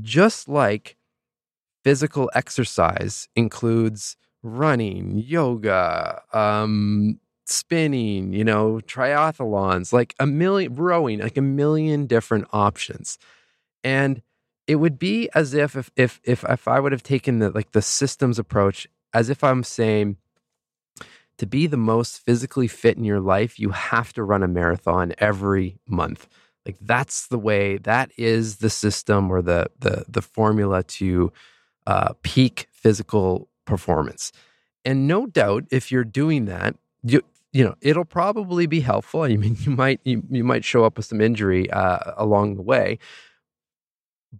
[0.00, 0.96] Just like
[1.84, 7.18] physical exercise includes running, yoga, um,
[7.50, 13.18] spinning, you know, triathlons, like a million, rowing, like a million different options.
[13.82, 14.22] And
[14.66, 17.72] it would be as if if if if, if I would have taken the like
[17.72, 20.16] the systems approach, as if I'm saying
[21.38, 25.14] to be the most physically fit in your life, you have to run a marathon
[25.18, 26.28] every month.
[26.66, 27.78] Like that's the way.
[27.78, 31.32] That is the system or the the the formula to
[31.86, 34.32] uh, peak physical performance.
[34.84, 37.22] And no doubt, if you're doing that, you
[37.52, 39.22] you know it'll probably be helpful.
[39.22, 42.62] I mean, you might you, you might show up with some injury uh, along the
[42.62, 42.98] way,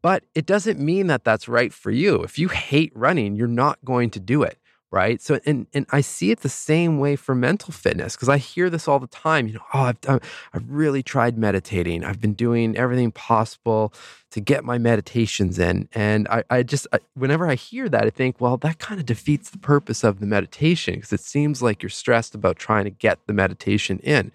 [0.03, 2.23] but it doesn't mean that that's right for you.
[2.23, 4.60] If you hate running, you're not going to do it
[4.91, 5.21] right?
[5.23, 8.69] So and and i see it the same way for mental fitness because i hear
[8.69, 10.21] this all the time you know oh I've, done,
[10.53, 12.05] I've really tried meditating.
[12.05, 13.93] I've been doing everything possible
[14.31, 15.89] to get my meditations in.
[15.93, 19.07] And i, I just I, whenever i hear that i think well that kind of
[19.07, 22.91] defeats the purpose of the meditation because it seems like you're stressed about trying to
[22.91, 24.33] get the meditation in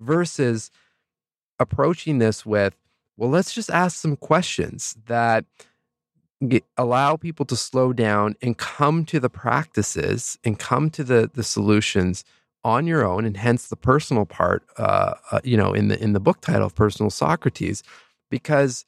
[0.00, 0.70] versus
[1.58, 2.74] approaching this with
[3.16, 5.46] well let's just ask some questions that
[6.48, 11.30] get, allow people to slow down and come to the practices and come to the
[11.32, 12.24] the solutions
[12.64, 16.12] on your own and hence the personal part uh, uh, you know in the in
[16.12, 17.82] the book title of personal socrates
[18.30, 18.84] because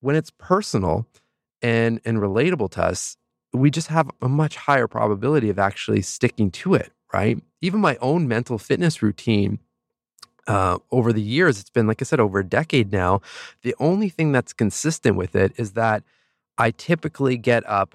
[0.00, 1.06] when it's personal
[1.62, 3.16] and and relatable to us
[3.52, 7.42] we just have a much higher probability of actually sticking to it right?
[7.60, 9.58] Even my own mental fitness routine
[10.46, 13.20] uh, over the years it's been like i said over a decade now
[13.62, 16.02] the only thing that's consistent with it is that
[16.58, 17.94] I typically get up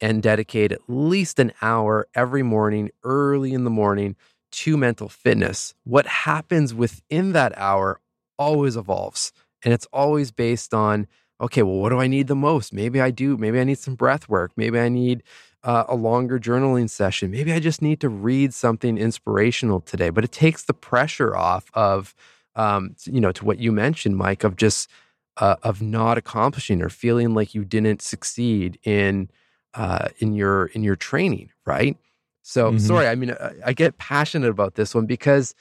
[0.00, 4.16] and dedicate at least an hour every morning, early in the morning,
[4.50, 5.74] to mental fitness.
[5.84, 8.00] What happens within that hour
[8.38, 9.32] always evolves.
[9.64, 11.06] And it's always based on,
[11.40, 12.72] okay, well, what do I need the most?
[12.72, 13.36] Maybe I do.
[13.36, 14.52] Maybe I need some breath work.
[14.56, 15.22] Maybe I need
[15.62, 17.30] uh, a longer journaling session.
[17.30, 20.10] Maybe I just need to read something inspirational today.
[20.10, 22.14] But it takes the pressure off of,
[22.56, 24.90] um, you know, to what you mentioned, Mike, of just
[25.36, 29.30] uh, of not accomplishing or feeling like you didn't succeed in
[29.74, 31.96] uh, in your in your training, right?
[32.42, 32.78] So mm-hmm.
[32.78, 35.54] sorry, I mean, I, I get passionate about this one because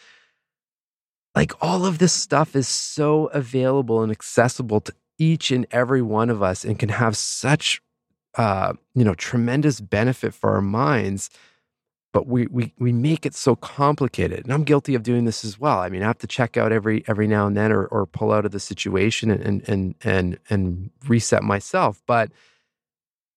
[1.36, 6.30] like all of this stuff is so available and accessible to each and every one
[6.30, 7.82] of us and can have such
[8.36, 11.30] uh, you know tremendous benefit for our minds
[12.14, 15.60] but we we we make it so complicated and i'm guilty of doing this as
[15.60, 15.80] well.
[15.80, 18.32] I mean i have to check out every every now and then or, or pull
[18.32, 22.32] out of the situation and and and and reset myself but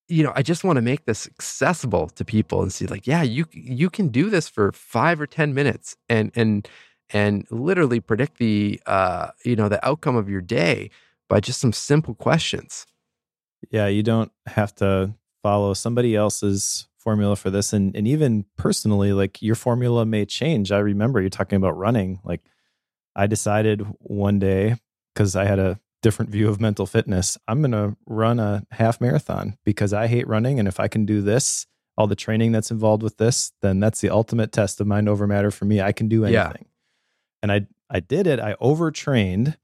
[0.08, 3.22] you know i just want to make this accessible to people and see like yeah
[3.22, 6.68] you you can do this for 5 or 10 minutes and and
[7.10, 10.90] and literally predict the uh you know the outcome of your day
[11.28, 12.86] by just some simple questions.
[13.70, 17.72] Yeah you don't have to follow somebody else's formula for this.
[17.72, 20.72] And and even personally like your formula may change.
[20.72, 22.18] I remember you talking about running.
[22.24, 22.40] Like
[23.16, 24.74] i decided one day
[25.14, 29.00] because i had a different view of mental fitness i'm going to run a half
[29.00, 30.58] marathon because i hate running.
[30.58, 34.00] And if i can do this all the training that's involved with this then that's
[34.00, 35.80] the ultimate test of mind over matter for me.
[35.80, 36.66] I can do anything.
[36.66, 37.42] Yeah.
[37.42, 38.40] and i i did it.
[38.40, 39.56] I overtrained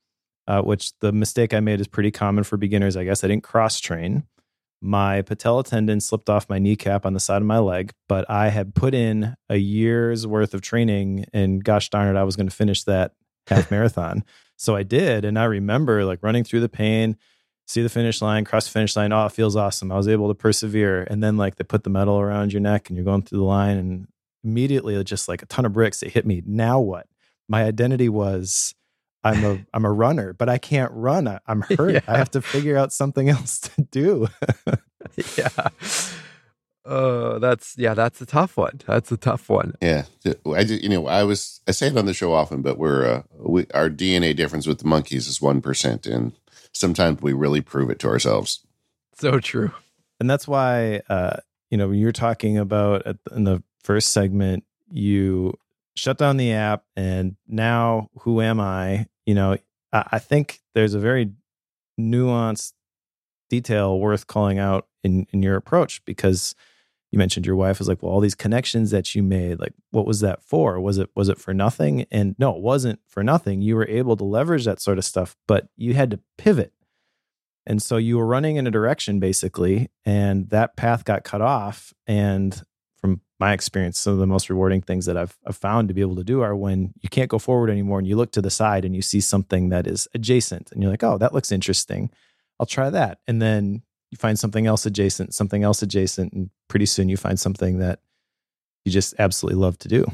[0.47, 3.25] uh, which the mistake i made is pretty common for beginners i guess.
[3.25, 4.25] I didn't cross train
[4.81, 8.49] my patella tendon slipped off my kneecap on the side of my leg, but I
[8.49, 12.49] had put in a year's worth of training and gosh darn it, I was going
[12.49, 13.13] to finish that
[13.47, 14.25] half marathon.
[14.57, 15.25] So I did.
[15.25, 17.17] And I remember like running through the pain,
[17.67, 19.13] see the finish line, cross the finish line.
[19.13, 19.93] Oh, it feels awesome.
[19.93, 21.07] I was able to persevere.
[21.11, 23.45] And then like they put the metal around your neck and you're going through the
[23.45, 24.09] line and
[24.43, 26.43] immediately just like a ton of bricks, it hit me.
[26.47, 27.07] Now what?
[27.49, 28.75] My identity was
[29.23, 31.29] I'm a I'm a runner, but I can't run.
[31.29, 31.95] I, am hurt.
[31.95, 32.01] Yeah.
[32.09, 34.29] I have to figure out something else to do.
[35.37, 35.69] yeah.
[36.85, 38.81] Oh, that's yeah, that's a tough one.
[38.87, 39.75] That's a tough one.
[39.83, 40.05] Yeah,
[40.47, 43.23] I you know I was I say it on the show often, but we're uh,
[43.39, 46.33] we our DNA difference with the monkeys is one percent, and
[46.73, 48.67] sometimes we really prove it to ourselves.
[49.15, 49.73] So true,
[50.19, 51.37] and that's why uh,
[51.71, 55.59] you know you're talking about in the first segment, you
[55.95, 59.07] shut down the app and now who am I?
[59.27, 59.57] You know,
[59.93, 61.33] I, think there's a very
[62.01, 62.73] nuanced
[63.49, 66.55] detail worth calling out in, in your approach because
[67.11, 70.07] you mentioned your wife was like, well, all these connections that you made, like, what
[70.07, 70.81] was that for?
[70.81, 72.07] Was it was it for nothing?
[72.11, 73.63] And no, it wasn't for nothing.
[73.63, 76.73] You were able to leverage that sort of stuff, but you had to pivot.
[77.67, 81.93] And so you were running in a direction basically, and that path got cut off.
[82.07, 82.61] And
[83.01, 86.03] from my experience, some of the most rewarding things that I've, I've found to be
[86.03, 88.51] able to do are when you can't go forward anymore and you look to the
[88.51, 92.11] side and you see something that is adjacent and you're like, oh, that looks interesting.
[92.59, 93.19] I'll try that.
[93.27, 97.41] And then you find something else adjacent, something else adjacent, and pretty soon you find
[97.41, 98.01] something that
[98.85, 100.05] you just absolutely love to do.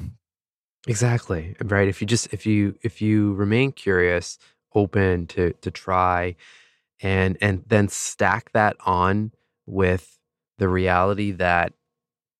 [0.86, 1.56] Exactly.
[1.64, 1.88] Right.
[1.88, 4.38] If you just if you if you remain curious,
[4.74, 6.36] open to to try
[7.02, 9.32] and and then stack that on
[9.66, 10.18] with
[10.58, 11.72] the reality that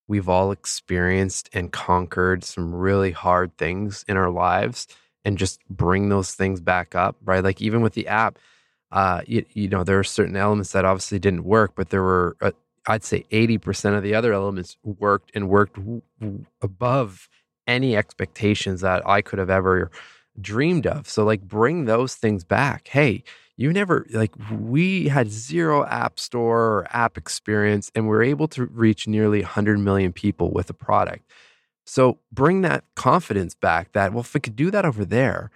[0.07, 4.87] we've all experienced and conquered some really hard things in our lives
[5.25, 7.43] and just bring those things back up, right?
[7.43, 8.39] Like even with the app,
[8.91, 12.37] uh, you, you know, there are certain elements that obviously didn't work, but there were,
[12.41, 12.51] uh,
[12.87, 17.27] I'd say 80% of the other elements worked and worked w- w- above
[17.67, 19.91] any expectations that I could have ever
[20.39, 21.09] dreamed of.
[21.09, 22.87] So, like, bring those things back.
[22.87, 23.23] Hey,
[23.57, 28.47] you never like we had zero app store or app experience and we are able
[28.49, 31.29] to reach nearly 100 million people with a product.
[31.85, 35.51] So bring that confidence back that well if we could do that over there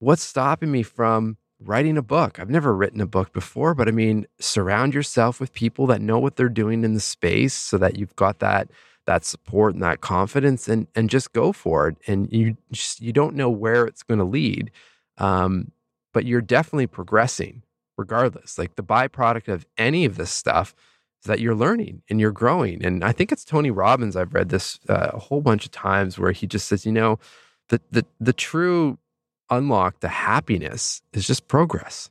[0.00, 2.38] what's stopping me from writing a book?
[2.38, 6.18] I've never written a book before but i mean surround yourself with people that know
[6.18, 8.68] what they're doing in the space so that you've got that
[9.08, 11.96] that support and that confidence and and just go for it.
[12.06, 14.70] And you just you don't know where it's going to lead.
[15.16, 15.72] Um,
[16.12, 17.62] but you're definitely progressing
[17.96, 18.58] regardless.
[18.58, 20.74] Like the byproduct of any of this stuff
[21.22, 22.84] is that you're learning and you're growing.
[22.84, 24.16] And I think it's Tony Robbins.
[24.16, 27.18] I've read this uh, a whole bunch of times where he just says, you know,
[27.68, 28.98] the the the true
[29.50, 32.10] unlock to happiness is just progress.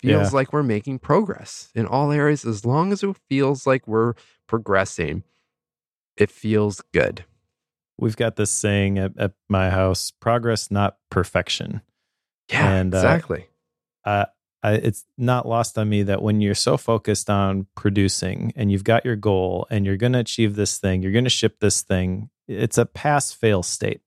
[0.00, 0.36] Feels yeah.
[0.36, 2.44] like we're making progress in all areas.
[2.44, 4.14] As long as it feels like we're
[4.46, 5.24] progressing,
[6.16, 7.24] it feels good.
[7.98, 11.80] We've got this saying at, at my house progress, not perfection.
[12.50, 13.46] Yeah, and, uh, exactly.
[14.04, 14.26] Uh,
[14.62, 18.84] I, it's not lost on me that when you're so focused on producing and you've
[18.84, 21.82] got your goal and you're going to achieve this thing, you're going to ship this
[21.82, 24.00] thing, it's a pass fail state.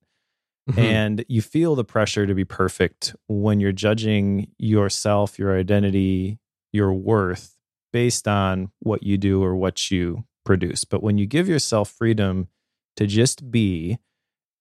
[0.70, 0.78] Mm-hmm.
[0.78, 6.38] And you feel the pressure to be perfect when you're judging yourself, your identity,
[6.72, 7.56] your worth
[7.92, 10.84] based on what you do or what you produce.
[10.84, 12.48] But when you give yourself freedom
[12.96, 13.98] to just be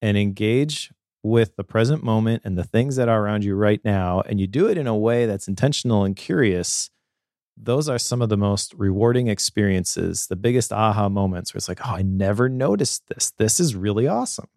[0.02, 0.92] and engage
[1.24, 4.48] with the present moment and the things that are around you right now, and you
[4.48, 6.90] do it in a way that's intentional and curious,
[7.56, 11.86] those are some of the most rewarding experiences, the biggest aha moments where it's like,
[11.86, 13.32] oh, I never noticed this.
[13.38, 14.48] This is really awesome.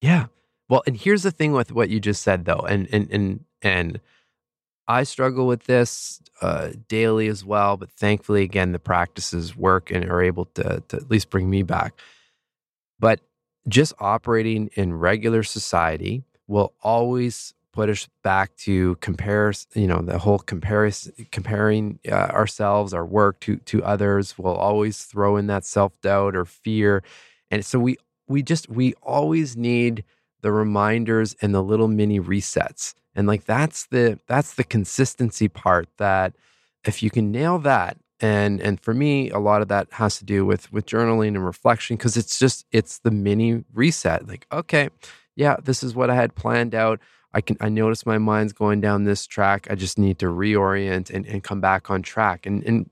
[0.00, 0.26] Yeah.
[0.68, 4.00] Well, and here's the thing with what you just said though, and and and and
[4.88, 10.04] I struggle with this uh, daily as well, but thankfully, again, the practices work and
[10.04, 11.94] are able to to at least bring me back.
[12.98, 13.20] But
[13.68, 20.18] just operating in regular society will always put us back to compare you know the
[20.18, 25.64] whole comparison comparing uh, ourselves our work to to others will always throw in that
[25.64, 27.02] self-doubt or fear.
[27.50, 27.96] And so we
[28.28, 30.04] we just we always need
[30.40, 32.94] the reminders and the little mini resets.
[33.14, 36.32] And like that's the that's the consistency part that
[36.84, 40.24] if you can nail that and and for me a lot of that has to
[40.24, 44.88] do with with journaling and reflection because it's just it's the mini reset like okay
[45.34, 47.00] yeah this is what i had planned out.
[47.34, 49.66] I can i notice my mind's going down this track.
[49.70, 52.46] I just need to reorient and, and come back on track.
[52.46, 52.90] And and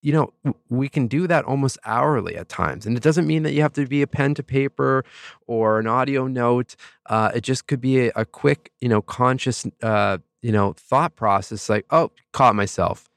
[0.00, 0.32] you know
[0.70, 3.72] we can do that almost hourly at times and it doesn't mean that you have
[3.74, 5.04] to be a pen to paper
[5.46, 6.76] or an audio note.
[7.06, 11.14] Uh, it just could be a, a quick you know conscious uh, you know thought
[11.16, 13.10] process like oh caught myself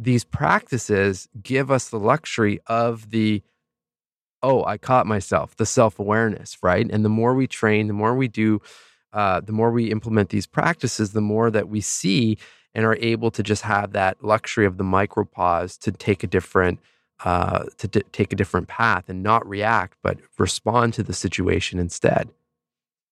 [0.00, 3.42] these practices give us the luxury of the
[4.42, 6.88] oh i caught myself the self-awareness right?
[6.90, 8.60] And the more we train the more we do
[9.12, 12.38] uh, the more we implement these practices the more that we see
[12.74, 16.26] and are able to just have that luxury of the micro pause to take a
[16.26, 16.78] different
[17.24, 21.78] uh, to d- take a different path and not react but respond to the situation
[21.78, 22.30] instead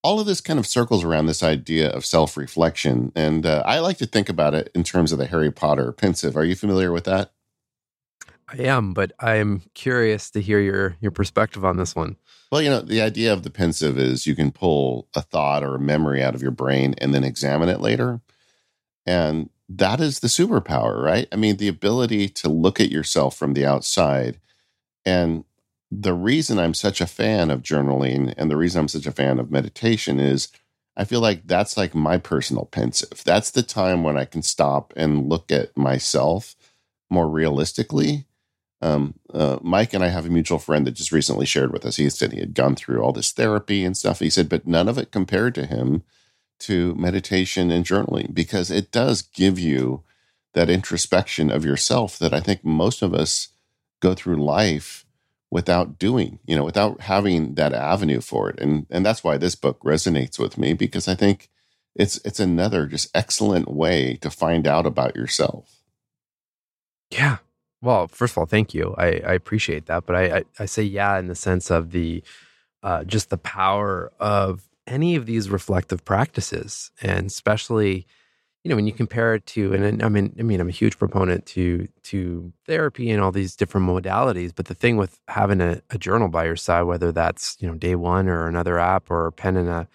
[0.03, 3.13] all of this kind of circles around this idea of self reflection.
[3.15, 6.37] And uh, I like to think about it in terms of the Harry Potter Pensieve.
[6.37, 7.33] Are you familiar with that?
[8.51, 12.17] I am, but I'm curious to hear your your perspective on this one.
[12.51, 15.75] Well, you know, the idea of the Pensieve is you can pull a thought or
[15.75, 18.21] a memory out of your brain and then examine it later.
[19.05, 21.29] And that is the superpower, right?
[21.31, 24.41] I mean, the ability to look at yourself from the outside
[25.05, 25.45] and
[25.91, 29.39] the reason I'm such a fan of journaling and the reason I'm such a fan
[29.39, 30.49] of meditation is
[30.97, 33.25] I feel like that's like my personal Pensieve.
[33.25, 36.57] That's the time when I can stop and look at myself
[37.11, 38.27] more realistically
[38.81, 41.97] Um, uh, Mike and I have a mutual friend that just recently shared with us.
[41.97, 44.21] He said he had gone through all this therapy and stuff.
[44.21, 46.05] He said, but none of it compared to him
[46.61, 50.05] to meditation and journaling because it does give you
[50.55, 53.49] that introspection of yourself that I think most of us
[54.01, 55.05] go through life
[55.51, 58.61] without doing, you know, without having that avenue for it.
[58.61, 61.49] And and that's why this book resonates with me because I think
[61.95, 65.81] it's it's another just excellent way to find out about yourself.
[67.11, 67.39] Yeah.
[67.81, 68.95] Well, first of all, thank you.
[68.99, 70.05] I, I appreciate that.
[70.05, 72.23] But I, I, I say yeah in the sense of the
[72.83, 78.07] uh, just the power of any of these reflective practices, and especially
[78.69, 80.99] you know when you compare it to and I mean I mean I'm a huge
[80.99, 85.81] proponent to to therapy and all these different modalities but the thing with having a,
[85.89, 89.29] a, journal by your side whether that's you know day one or another app or
[89.29, 89.89] a pen and a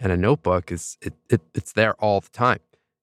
[0.00, 2.60] and a notebook is it, it it's there all the time.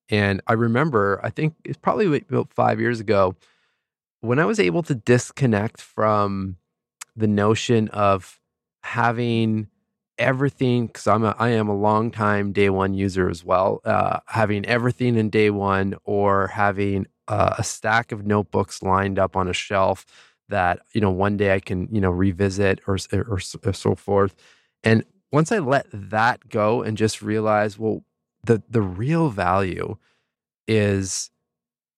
[0.09, 3.35] And I remember I think it's probably about five years ago
[4.21, 6.57] when I was able to disconnect from
[7.15, 8.39] the notion of
[8.81, 9.67] having
[10.17, 13.81] everything because I'm a I am a long time day one user as well.
[13.85, 19.35] Uh, having everything in day one or having uh, a stack of notebooks lined up
[19.35, 20.05] on a shelf
[20.49, 24.35] that you know one day I can you know revisit or or, or so forth.
[24.83, 28.03] And once I let that go and just realize, well,
[28.45, 29.97] the the real value
[30.67, 31.29] is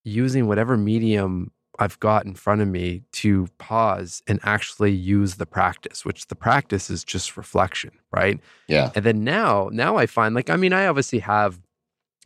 [0.06, 5.46] using whatever medium I've got in front of me to pause and actually use the
[5.46, 8.40] practice, which the practice is just reflection, right?
[8.68, 8.92] Yeah.
[8.96, 11.60] And then now, now I find like, I mean, I obviously have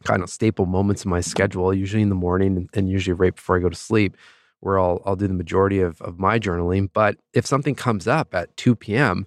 [0.04, 3.58] kind of staple moments in my schedule, usually in the morning and, usually right before
[3.58, 4.16] I go to sleep,
[4.60, 6.90] where I'll I'll do the majority of, of my journaling.
[6.92, 9.26] But if something comes up at 2 p.m.,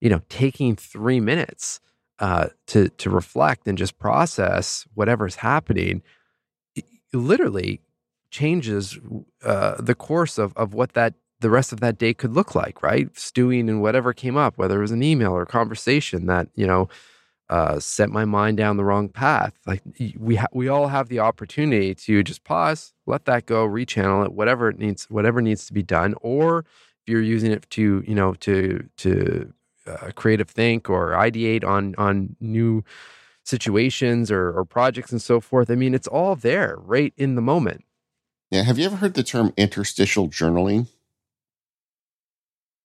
[0.00, 1.80] you know, taking three minutes
[2.18, 6.02] uh, to to reflect and just process whatever's happening,
[7.12, 7.80] literally
[8.30, 8.98] changes
[9.44, 12.82] uh, the course of, of what that the rest of that day could look like,
[12.82, 13.14] right?
[13.16, 16.66] Stewing in whatever came up, whether it was an email or a conversation that you
[16.66, 16.88] know
[17.50, 19.54] uh, set my mind down the wrong path.
[19.66, 19.82] Like
[20.18, 24.32] we ha- we all have the opportunity to just pause, let that go, rechannel it,
[24.32, 26.14] whatever it needs, whatever needs to be done.
[26.20, 29.52] Or if you're using it to you know to to
[29.86, 32.82] uh, creative think or ideate on on new
[33.46, 35.70] situations or, or projects and so forth.
[35.70, 37.84] I mean, it's all there right in the moment.
[38.50, 38.62] Yeah.
[38.62, 40.88] Have you ever heard the term interstitial journaling?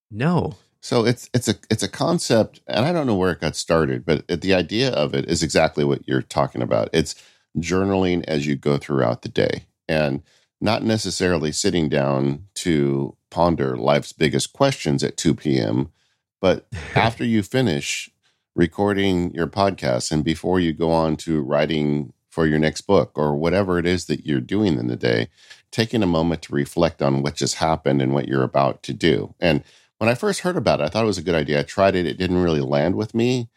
[0.10, 0.56] No.
[0.82, 4.04] So it's it's a it's a concept, and I don't know where it got started,
[4.04, 6.90] but the idea of it is exactly what you're talking about.
[6.92, 7.16] It's
[7.58, 10.24] journaling as you go throughout the day, and
[10.60, 15.92] not necessarily sitting down to ponder life's biggest questions at 2 p.m.,
[16.40, 18.10] but after you finish
[18.56, 23.36] recording your podcast and before you go on to writing for your next book or
[23.36, 25.28] whatever it is that you're doing in the day,
[25.70, 29.36] taking a moment to reflect on what just happened and what you're about to do.
[29.40, 29.64] And
[29.98, 31.60] when I first heard about it, I thought it was a good idea.
[31.60, 33.50] I tried it, it didn't really land with me.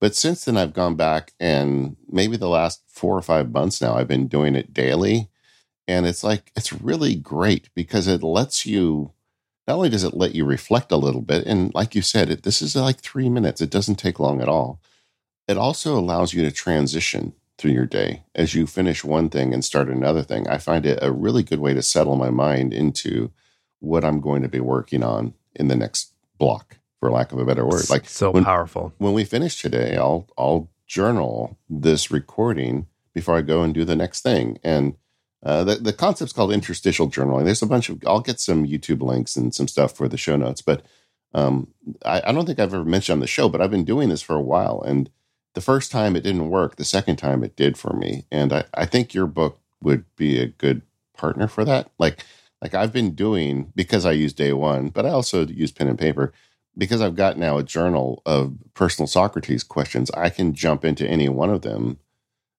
[0.00, 3.94] But since then, I've gone back and maybe the last four or five months now,
[3.94, 5.28] I've been doing it daily.
[5.86, 9.12] And it's like, it's really great because it lets you,
[9.68, 12.44] not only does it let you reflect a little bit, and like you said, it,
[12.44, 14.80] this is like three minutes, it doesn't take long at all.
[15.46, 19.64] It also allows you to transition through your day as you finish one thing and
[19.64, 20.48] start another thing.
[20.48, 23.30] I find it a really good way to settle my mind into
[23.78, 27.44] what I'm going to be working on in the next block, for lack of a
[27.44, 27.88] better word.
[27.88, 28.92] Like so when, powerful.
[28.98, 33.96] When we finish today, I'll I'll journal this recording before I go and do the
[33.96, 34.58] next thing.
[34.64, 34.96] And
[35.44, 37.44] uh, the the concept's called interstitial journaling.
[37.44, 40.34] There's a bunch of I'll get some YouTube links and some stuff for the show
[40.34, 40.84] notes, but
[41.32, 41.68] um,
[42.04, 44.20] I, I don't think I've ever mentioned on the show, but I've been doing this
[44.20, 45.08] for a while and
[45.54, 46.76] the first time it didn't work.
[46.76, 48.24] The second time it did for me.
[48.30, 50.82] And I, I think your book would be a good
[51.16, 51.90] partner for that.
[51.98, 52.24] Like,
[52.60, 55.98] like I've been doing because I use day one, but I also use pen and
[55.98, 56.32] paper
[56.76, 60.10] because I've got now a journal of personal Socrates questions.
[60.12, 61.98] I can jump into any one of them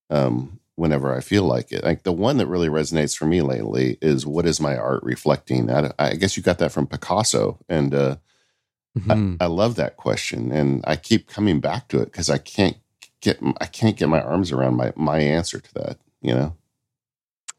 [0.09, 1.83] um, whenever I feel like it.
[1.83, 5.71] Like the one that really resonates for me lately is what is my art reflecting?
[5.71, 8.15] I, I guess you got that from Picasso, and uh,
[8.97, 9.35] mm-hmm.
[9.39, 12.77] I, I, love that question, and I keep coming back to it because I can't
[13.23, 15.97] get I can't get my arms around my my answer to that.
[16.21, 16.55] You know.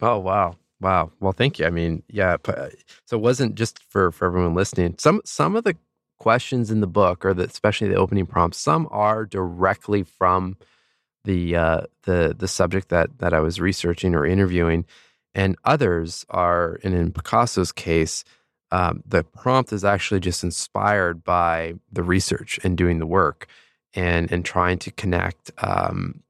[0.01, 0.57] Oh wow.
[0.81, 1.13] Wow.
[1.19, 1.67] Well, thank you.
[1.67, 2.37] I mean, yeah.
[2.45, 2.69] Uh,
[3.07, 4.97] so it wasn't just for for everyone listening.
[4.99, 5.77] Some some of the
[6.19, 10.57] questions in the book, or the, especially the opening prompts, some are directly from
[11.25, 14.85] the uh, the the subject that that I was researching or interviewing,
[15.35, 18.25] and others are, and in Picasso's case,
[18.71, 23.47] um, the prompt is actually just inspired by the research and doing the work
[23.95, 26.23] and and trying to connect um,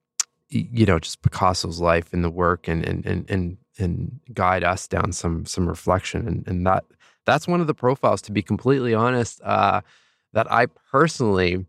[0.49, 4.87] you know just Picasso's life and the work and and and and, and guide us
[4.87, 6.85] down some some reflection and, and that
[7.25, 9.81] that's one of the profiles, to be completely honest, uh,
[10.33, 11.67] that I personally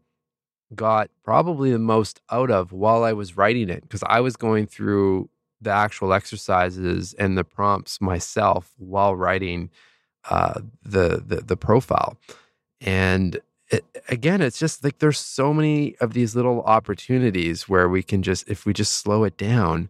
[0.74, 4.68] got probably the most out of while I was writing it because I was going
[4.68, 5.30] through
[5.62, 9.70] the actual exercises and the prompts myself while writing
[10.30, 12.18] uh, the, the the profile.
[12.82, 13.39] And
[13.70, 18.22] it, again, it's just like there's so many of these little opportunities where we can
[18.22, 19.89] just, if we just slow it down,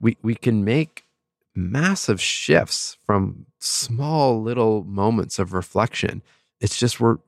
[0.00, 1.04] we we can make
[1.54, 6.22] massive shifts from small little moments of reflection.
[6.60, 7.18] It's just we're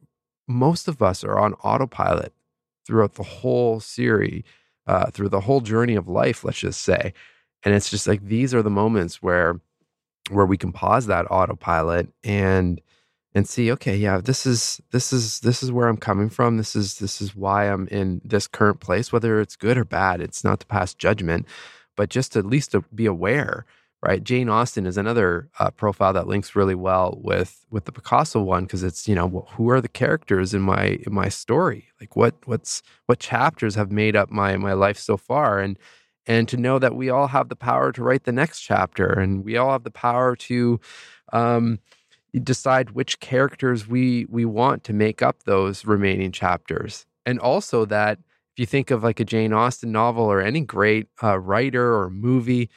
[0.49, 2.33] most of us are on autopilot
[2.87, 4.43] throughout the whole series,
[4.87, 7.13] uh, through the whole journey of life, let's just say.
[7.65, 9.61] And it's just like these are the moments where
[10.31, 12.81] where we can pause that autopilot and
[13.35, 16.57] and see okay yeah this is this is this is where i'm coming from.
[16.57, 20.21] This is this is why i'm in this current place whether it's good or bad
[20.21, 21.47] it's not to pass judgment
[21.97, 23.67] but just at least to be aware
[24.03, 24.25] right?
[24.25, 28.65] Jane austen is another uh, profile that links really well with with the picasso one
[28.65, 31.89] because it's you know who are the characters in my in my story?
[32.01, 35.61] Like what what's what chapters have made up my my life so far?
[35.61, 35.79] And
[36.27, 39.45] and to know that we all have the power to write the next chapter and
[39.45, 40.81] we all have the power to
[41.33, 41.79] um,
[42.41, 47.07] decide which characters we we want to make up those remaining chapters.
[47.27, 48.19] And also that
[48.55, 52.11] if you think of like a jane austen novel or any great uh, writer or
[52.11, 52.69] movie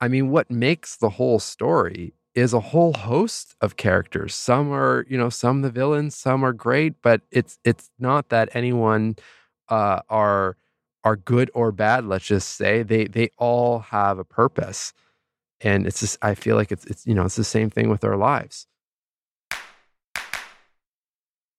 [0.00, 4.34] i mean what makes the whole story is a whole host of characters.
[4.34, 8.50] Some are you know some the villains some are great but it's it's not that
[8.54, 9.16] anyone
[9.68, 10.56] uh, are
[11.04, 12.82] are good or bad let's just say.
[12.82, 14.92] They they all have a purpose.
[15.62, 18.04] And it's just i feel like it's it's you know it's the same thing with
[18.04, 18.66] our lives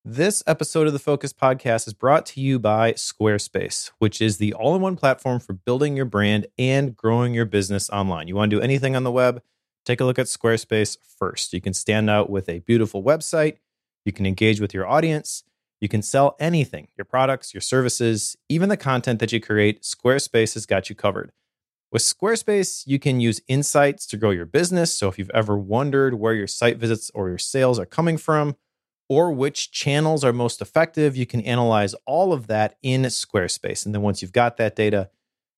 [0.10, 4.54] this episode of the Focused Podcast is brought to you by Squarespace, which is the
[4.54, 8.30] all in one platform for building your brand and growing your business online.
[8.30, 9.42] You want to do anything on the web?
[9.86, 11.52] Take a look at Squarespace first.
[11.52, 13.58] You can stand out with a beautiful website,
[14.06, 15.44] you can engage with your audience,
[15.82, 19.82] you can sell anything your products, your services, even the content that you create.
[19.82, 21.34] Squarespace has got you covered.
[21.92, 24.94] With Squarespace, you can use insights to grow your business.
[24.94, 28.56] So if you've ever wondered where your site visits or your sales are coming from,
[29.10, 31.16] or which channels are most effective.
[31.16, 33.86] You can analyze all of that in Squarespace.
[33.86, 35.10] And then once you've got that data,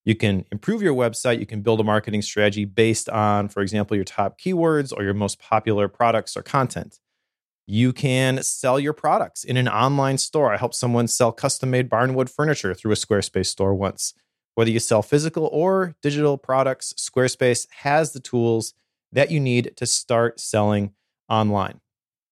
[0.05, 1.39] you can improve your website.
[1.39, 5.13] You can build a marketing strategy based on, for example, your top keywords or your
[5.13, 6.99] most popular products or content.
[7.67, 10.53] You can sell your products in an online store.
[10.53, 14.13] I helped someone sell custom made barnwood furniture through a Squarespace store once.
[14.55, 18.73] Whether you sell physical or digital products, Squarespace has the tools
[19.11, 20.93] that you need to start selling
[21.29, 21.79] online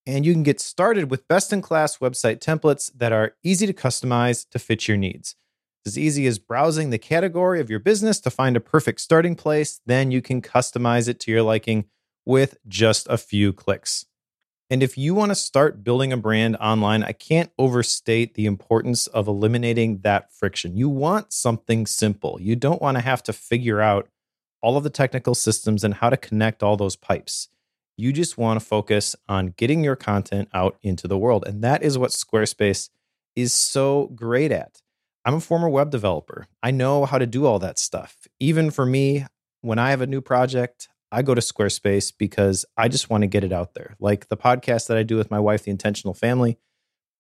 [0.07, 3.73] and you can get started with best in class website templates that are easy to
[3.73, 5.35] customize to fit your needs.
[5.83, 9.35] It's as easy as browsing the category of your business to find a perfect starting
[9.35, 11.85] place, then you can customize it to your liking
[12.25, 14.05] with just a few clicks.
[14.69, 19.07] And if you want to start building a brand online, I can't overstate the importance
[19.07, 20.77] of eliminating that friction.
[20.77, 22.37] You want something simple.
[22.39, 24.07] You don't want to have to figure out
[24.61, 27.49] all of the technical systems and how to connect all those pipes.
[27.97, 31.45] You just want to focus on getting your content out into the world.
[31.47, 32.89] And that is what Squarespace
[33.35, 34.81] is so great at.
[35.25, 36.47] I'm a former web developer.
[36.61, 38.27] I know how to do all that stuff.
[38.39, 39.25] Even for me,
[39.61, 43.27] when I have a new project, I go to Squarespace because I just want to
[43.27, 43.95] get it out there.
[43.99, 46.57] Like the podcast that I do with my wife, The Intentional Family,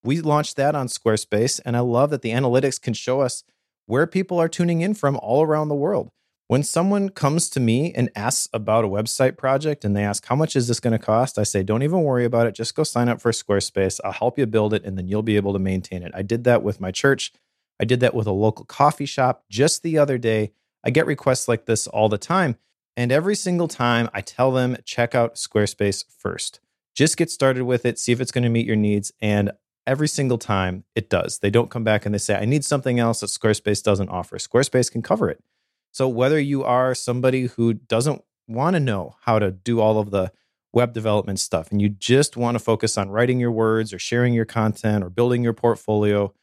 [0.03, 1.59] we launched that on Squarespace.
[1.65, 3.43] And I love that the analytics can show us
[3.87, 6.11] where people are tuning in from all around the world.
[6.49, 10.35] When someone comes to me and asks about a website project and they ask, How
[10.35, 11.37] much is this going to cost?
[11.37, 12.55] I say, Don't even worry about it.
[12.55, 13.99] Just go sign up for Squarespace.
[14.05, 16.13] I'll help you build it and then you'll be able to maintain it.
[16.15, 17.33] I did that with my church.
[17.81, 20.53] I did that with a local coffee shop just the other day.
[20.85, 22.55] I get requests like this all the time.
[22.95, 26.61] And every single time I tell them, check out Squarespace first.
[26.95, 29.11] Just get started with it, see if it's going to meet your needs.
[29.21, 29.51] And
[29.85, 31.39] every single time it does.
[31.39, 34.37] They don't come back and they say, I need something else that Squarespace doesn't offer.
[34.37, 35.43] Squarespace can cover it.
[35.91, 40.11] So whether you are somebody who doesn't want to know how to do all of
[40.11, 40.31] the
[40.73, 44.33] web development stuff and you just want to focus on writing your words or sharing
[44.33, 46.33] your content or building your portfolio,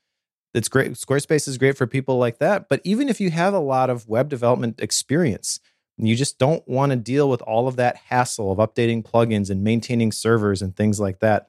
[0.55, 0.93] it's great.
[0.93, 2.69] Squarespace is great for people like that.
[2.69, 5.61] But even if you have a lot of web development experience,
[5.97, 9.63] you just don't want to deal with all of that hassle of updating plugins and
[9.63, 11.49] maintaining servers and things like that,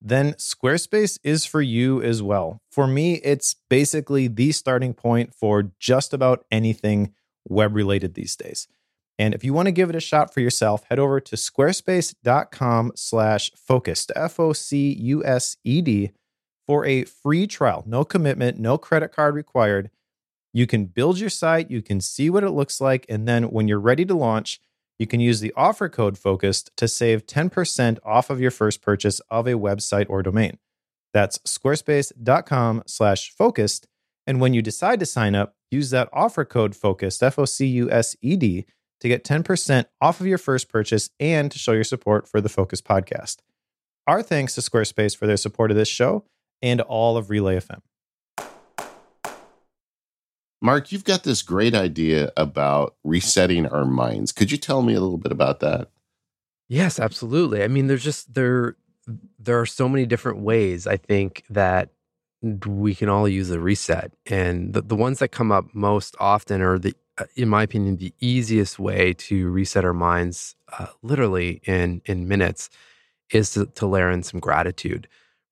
[0.00, 2.60] then Squarespace is for you as well.
[2.70, 7.14] For me, it's basically the starting point for just about anything
[7.48, 8.68] web related these days.
[9.18, 12.92] And if you want to give it a shot for yourself, head over to squarespace.com
[12.94, 16.12] slash focused, F O C U S E D,
[16.66, 17.82] for a free trial.
[17.86, 19.90] No commitment, no credit card required.
[20.52, 23.04] You can build your site, you can see what it looks like.
[23.08, 24.60] And then when you're ready to launch,
[24.98, 29.20] you can use the offer code FOCUSED to save 10% off of your first purchase
[29.30, 30.58] of a website or domain.
[31.14, 33.86] That's squarespace.com slash focused.
[34.26, 37.66] And when you decide to sign up, use that offer code FOCUSED, F O C
[37.66, 38.66] U S E D,
[39.00, 42.48] to get 10% off of your first purchase and to show your support for the
[42.48, 43.38] Focused podcast.
[44.06, 46.24] Our thanks to Squarespace for their support of this show
[46.60, 47.80] and all of Relay FM.
[50.60, 54.32] Marc, you've got this great idea about resetting our minds.
[54.32, 55.90] Could you tell me a little bit about that?
[56.68, 57.62] Yes, absolutely.
[57.62, 58.76] I mean, there's just there
[59.38, 61.90] there are so many different ways I think that
[62.42, 64.12] we can all use a reset.
[64.26, 67.96] And the, the ones that come up most often are the uh, in my opinion,
[67.96, 72.70] the easiest way to reset our minds, uh, literally in in minutes,
[73.32, 75.08] is to, to layer in some gratitude,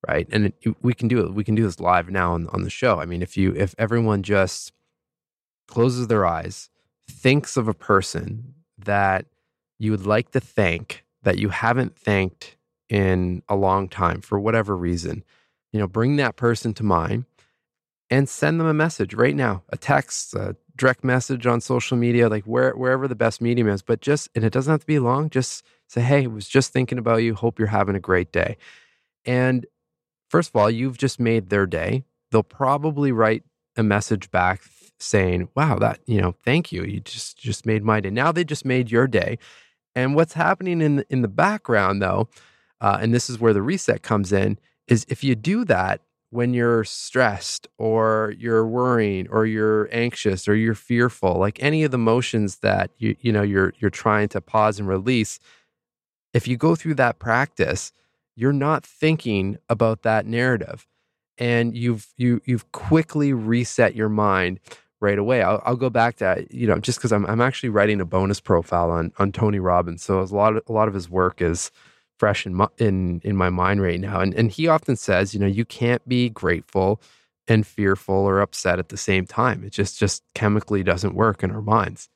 [0.07, 0.27] right?
[0.31, 1.33] And it, we can do it.
[1.33, 2.99] We can do this live now on, on the show.
[2.99, 4.71] I mean, if you if everyone just
[5.67, 6.69] closes their eyes,
[7.09, 9.25] thinks of a person that
[9.79, 12.55] you would like to thank that you haven't thanked
[12.89, 15.23] in a long time for whatever reason,
[15.73, 17.25] you know, bring that person to mind
[18.09, 22.29] and send them a message right now, a text, a direct message on social media,
[22.29, 23.81] like where, wherever the best medium is.
[23.81, 26.71] But just, and it doesn't have to be long, just say, hey, I was just
[26.71, 27.35] thinking about you.
[27.35, 28.57] Hope you're having a great day.
[29.25, 29.65] And
[30.29, 32.05] first of all, you've just made their day.
[32.31, 33.43] They'll probably write
[33.75, 34.61] a message back
[34.99, 36.83] saying, wow, that, you know, thank you.
[36.83, 38.09] You just, just made my day.
[38.09, 39.37] Now they just made your day.
[39.95, 42.29] And what's happening in in the background though,
[42.81, 46.53] uh, and this is where the reset comes in, is if you do that, when
[46.53, 51.97] you're stressed or you're worrying or you're anxious or you're fearful like any of the
[51.97, 55.39] emotions that you you know you're you're trying to pause and release
[56.33, 57.91] if you go through that practice
[58.35, 60.85] you're not thinking about that narrative
[61.37, 64.59] and you've you you've quickly reset your mind
[65.01, 68.01] right away i'll, I'll go back to you know just because I'm, I'm actually writing
[68.01, 71.09] a bonus profile on on tony robbins so a lot of, a lot of his
[71.09, 71.71] work is
[72.17, 74.19] fresh in my, in in my mind right now.
[74.19, 77.01] And and he often says, you know, you can't be grateful
[77.47, 79.63] and fearful or upset at the same time.
[79.63, 82.09] It just just chemically doesn't work in our minds.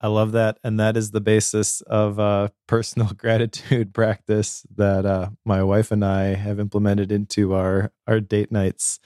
[0.00, 5.30] I love that, and that is the basis of uh, personal gratitude practice that uh,
[5.44, 9.00] my wife and I have implemented into our our date nights.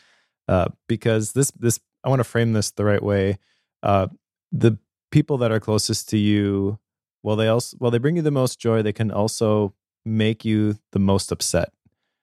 [0.49, 3.39] Uh, because this this I want to frame this the right way.
[3.83, 4.09] Uh,
[4.51, 4.79] the
[5.11, 6.79] people that are closest to you,
[7.23, 8.83] well, they also well they bring you the most joy.
[8.83, 9.75] They can also
[10.05, 11.73] make you the most upset.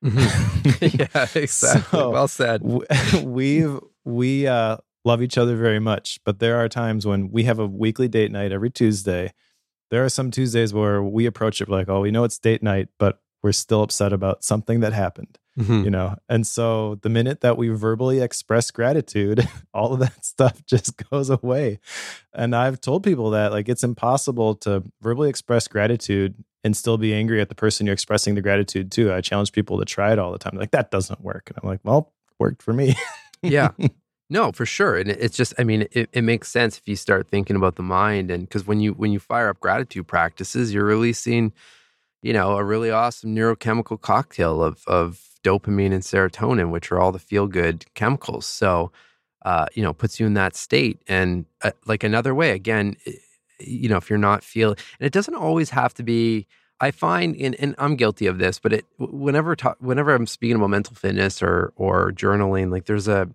[0.04, 0.86] Mm-hmm.
[1.00, 2.00] yeah, exactly.
[2.00, 2.62] So well said.
[3.24, 7.60] we've we uh, love each other very much, but there are times when we have
[7.60, 9.34] a weekly date night every Tuesday.
[9.92, 12.90] There are some Tuesdays where we approach it like, oh, we know it's date night,
[13.00, 15.40] but we're still upset about something that happened.
[15.60, 15.84] Mm-hmm.
[15.84, 20.66] You know, and so the minute that we verbally express gratitude, all of that stuff
[20.68, 21.80] just goes away.
[22.34, 27.14] And I've told people that like it's impossible to verbally express gratitude and still be
[27.14, 29.14] angry at the person you're expressing the gratitude to.
[29.14, 30.58] I challenge people to try it all the time.
[30.58, 31.50] Like that doesn't work.
[31.50, 32.96] And I'm like, well, worked for me.
[33.42, 33.72] yeah.
[34.32, 34.96] No, for sure.
[34.96, 37.82] And it's just, I mean, it, it makes sense if you start thinking about the
[37.82, 38.30] mind.
[38.30, 41.52] And because when you, when you fire up gratitude practices, you're releasing,
[42.22, 47.12] you know, a really awesome neurochemical cocktail of, of dopamine and serotonin, which are all
[47.12, 48.46] the feel good chemicals.
[48.46, 48.92] So,
[49.44, 51.02] uh, you know, puts you in that state.
[51.08, 52.98] And uh, like another way, again,
[53.60, 56.48] you know, if you're not feeling, and it doesn't always have to be.
[56.82, 60.56] I find, and, and I'm guilty of this, but it whenever talk, whenever I'm speaking
[60.56, 63.28] about mental fitness or or journaling, like there's a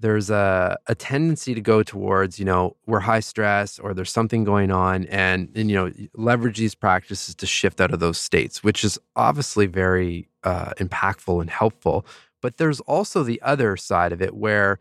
[0.00, 4.44] there's a, a tendency to go towards you know we're high stress or there's something
[4.44, 8.64] going on and, and you know leverage these practices to shift out of those states
[8.64, 12.06] which is obviously very uh, impactful and helpful.
[12.42, 14.78] But there's also the other side of it where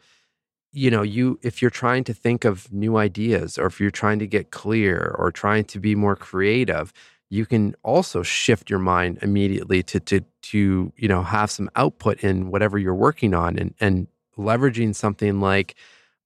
[0.71, 4.19] you know you if you're trying to think of new ideas or if you're trying
[4.19, 6.93] to get clear or trying to be more creative
[7.29, 12.19] you can also shift your mind immediately to to to you know have some output
[12.23, 14.07] in whatever you're working on and and
[14.37, 15.75] leveraging something like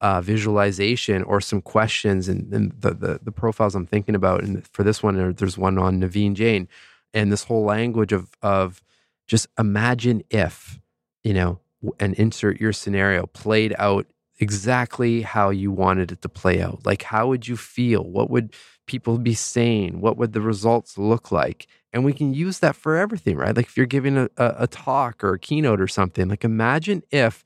[0.02, 4.68] uh, visualization or some questions and, and the, the, the profiles I'm thinking about and
[4.68, 6.68] for this one there's one on Naveen Jain
[7.14, 8.82] and this whole language of of
[9.28, 10.80] just imagine if
[11.24, 11.60] you know
[12.00, 14.08] and insert your scenario played out
[14.40, 16.86] exactly how you wanted it to play out.
[16.86, 18.04] Like, how would you feel?
[18.04, 18.54] What would
[18.88, 20.02] people be saying?
[20.02, 21.68] What would the results look like?
[21.94, 23.56] And we can use that for everything, right?
[23.56, 27.04] Like, if you're giving a, a, a talk or a keynote or something, like, imagine
[27.12, 27.44] if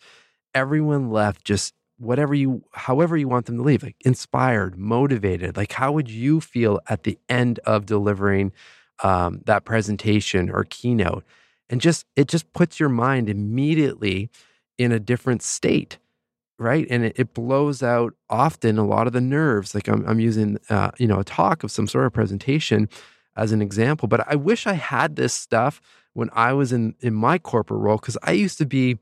[0.55, 5.57] everyone left just whatever you, however you want them to leave, like inspired, motivated.
[5.57, 8.53] Like, how would you feel at the end of delivering
[9.03, 11.23] um, that presentation or keynote?
[11.69, 14.29] And just, it just puts your mind immediately
[14.77, 15.97] in a different state
[16.59, 16.87] right?
[16.89, 20.57] And it, it, blows out often a lot of the nerves like i'm, I'm using
[20.69, 22.89] uh, you know a talk of some sort of presentation
[23.35, 25.79] as an example but i wish i had this stuff
[26.13, 28.97] when i was in in my corporate role because i used to be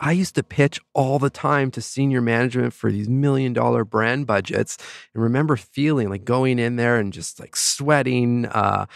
[0.00, 4.26] I used to pitch all the time to senior management for these million dollar brand
[4.26, 4.78] budgets
[5.14, 8.86] and remember feeling like going in there and just like sweating uh,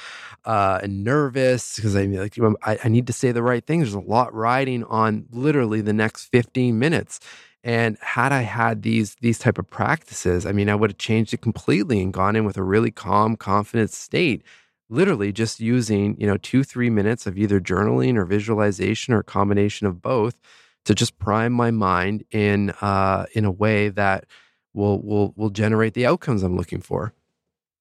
[0.45, 3.81] uh, and nervous because I like I, I need to say the right thing.
[3.81, 7.21] There's a lot riding on literally the next 15 minutes.
[7.63, 11.35] And had I had these these type of practices, I mean, I would have changed
[11.35, 14.43] it completely and gone in with a really calm, confident state.
[14.89, 19.25] Literally just using, you know, two, three minutes of either journaling or visualization or a
[19.25, 20.41] combination of both
[20.85, 24.27] to just prime my mind in uh, in a way that
[24.73, 27.13] will will will generate the outcomes I'm looking for.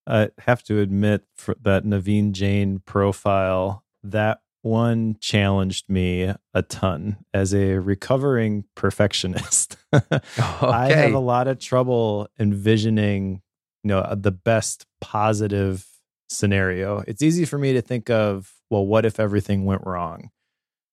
[0.06, 1.24] I have to admit
[1.62, 9.76] that Naveen Jain profile that one challenged me a ton as a recovering perfectionist.
[9.94, 10.20] okay.
[10.38, 13.42] I have a lot of trouble envisioning,
[13.82, 15.86] you know, the best positive
[16.28, 17.02] scenario.
[17.06, 20.30] It's easy for me to think of, well, what if everything went wrong?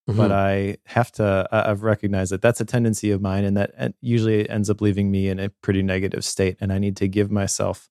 [0.08, 0.16] Mm-hmm.
[0.16, 4.48] But I have to, I've recognized that that's a tendency of mine and that usually
[4.48, 6.56] ends up leaving me in a pretty negative state.
[6.60, 7.90] And I need to give myself,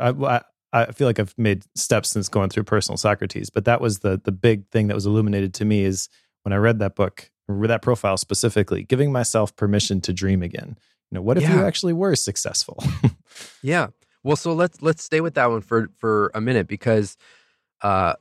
[0.00, 0.42] I,
[0.74, 4.20] I feel like I've made steps since going through personal Socrates, but that was the
[4.22, 6.08] the big thing that was illuminated to me is
[6.42, 10.76] when I read that book, that profile specifically, giving myself permission to dream again.
[11.10, 11.54] You know, what if yeah.
[11.54, 12.82] you actually were successful?
[13.62, 13.88] yeah.
[14.24, 17.16] Well, so let's let's stay with that one for for a minute because
[17.82, 18.14] uh,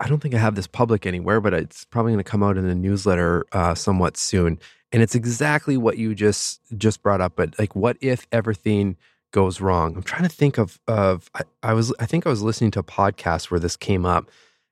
[0.00, 2.56] I don't think I have this public anywhere, but it's probably going to come out
[2.56, 4.58] in a newsletter uh, somewhat soon.
[4.92, 7.34] And it's exactly what you just just brought up.
[7.36, 8.96] But like, what if everything
[9.32, 9.96] goes wrong?
[9.96, 12.80] I'm trying to think of of I, I was I think I was listening to
[12.80, 14.30] a podcast where this came up,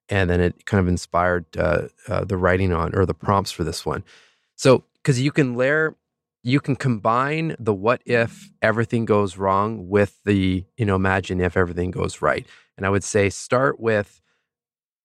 [0.09, 3.64] and then it kind of inspired uh, uh, the writing on or the prompts for
[3.64, 4.05] this one.
[4.55, 5.97] So because you can layer
[6.47, 11.57] you can combine the what if everything goes wrong with the you know imagine if
[11.57, 12.47] everything goes right
[12.77, 14.20] and i would say start with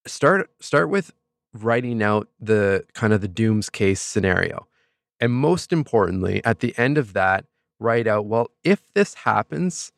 [0.07, 1.11] start start with
[1.53, 4.67] writing out the kind of the dooms case scenario.
[5.19, 7.45] And most importantly, at the end of that,
[7.79, 9.91] write out, well, if this happens,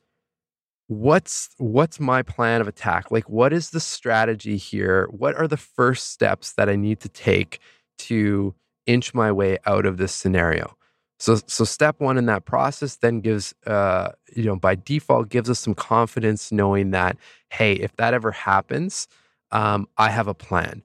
[0.87, 3.11] what's what's my plan of attack?
[3.11, 5.07] Like what is the strategy here?
[5.11, 7.59] What are the first steps that I need to take
[7.99, 8.53] to
[8.85, 10.75] inch my way out of this scenario?
[11.19, 15.49] So so step 1 in that process then gives uh you know by default gives
[15.49, 17.17] us some confidence knowing that
[17.49, 19.07] hey, if that ever happens,
[19.53, 20.83] um, I have a plan.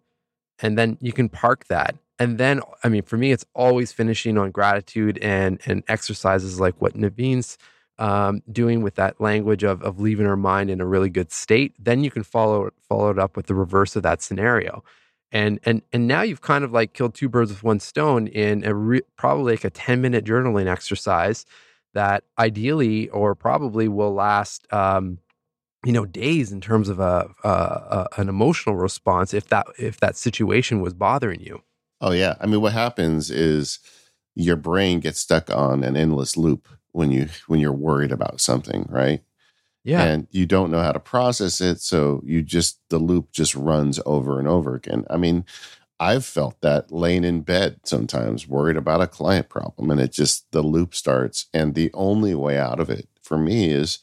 [0.60, 1.96] And then you can park that.
[2.20, 6.80] And then, I mean, for me, it's always finishing on gratitude and and exercises like
[6.80, 7.58] what Naveen's
[7.98, 11.74] um, doing with that language of of leaving our mind in a really good state.
[11.78, 14.82] Then you can follow follow it up with the reverse of that scenario,
[15.30, 18.64] and and and now you've kind of like killed two birds with one stone in
[18.64, 21.46] a re- probably like a ten minute journaling exercise
[21.94, 25.18] that ideally or probably will last um,
[25.84, 30.00] you know days in terms of a, a, a, an emotional response if that if
[30.00, 31.62] that situation was bothering you.
[32.00, 32.34] Oh yeah.
[32.40, 33.78] I mean what happens is
[34.34, 38.86] your brain gets stuck on an endless loop when you when you're worried about something
[38.88, 39.22] right?
[39.84, 40.02] Yeah.
[40.02, 44.00] And you don't know how to process it so you just the loop just runs
[44.04, 45.04] over and over again.
[45.10, 45.44] I mean
[46.00, 50.48] i've felt that laying in bed sometimes worried about a client problem and it just
[50.52, 53.98] the loop starts and the only way out of it for me is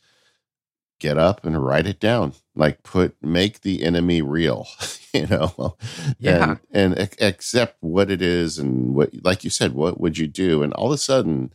[1.06, 2.34] get up and write it down.
[2.56, 4.68] Like put make the enemy real
[5.14, 5.78] you know?
[6.18, 6.58] Yeah.
[6.72, 10.64] and, and accept what it is and what like you said what would you do?
[10.64, 11.54] And all of a sudden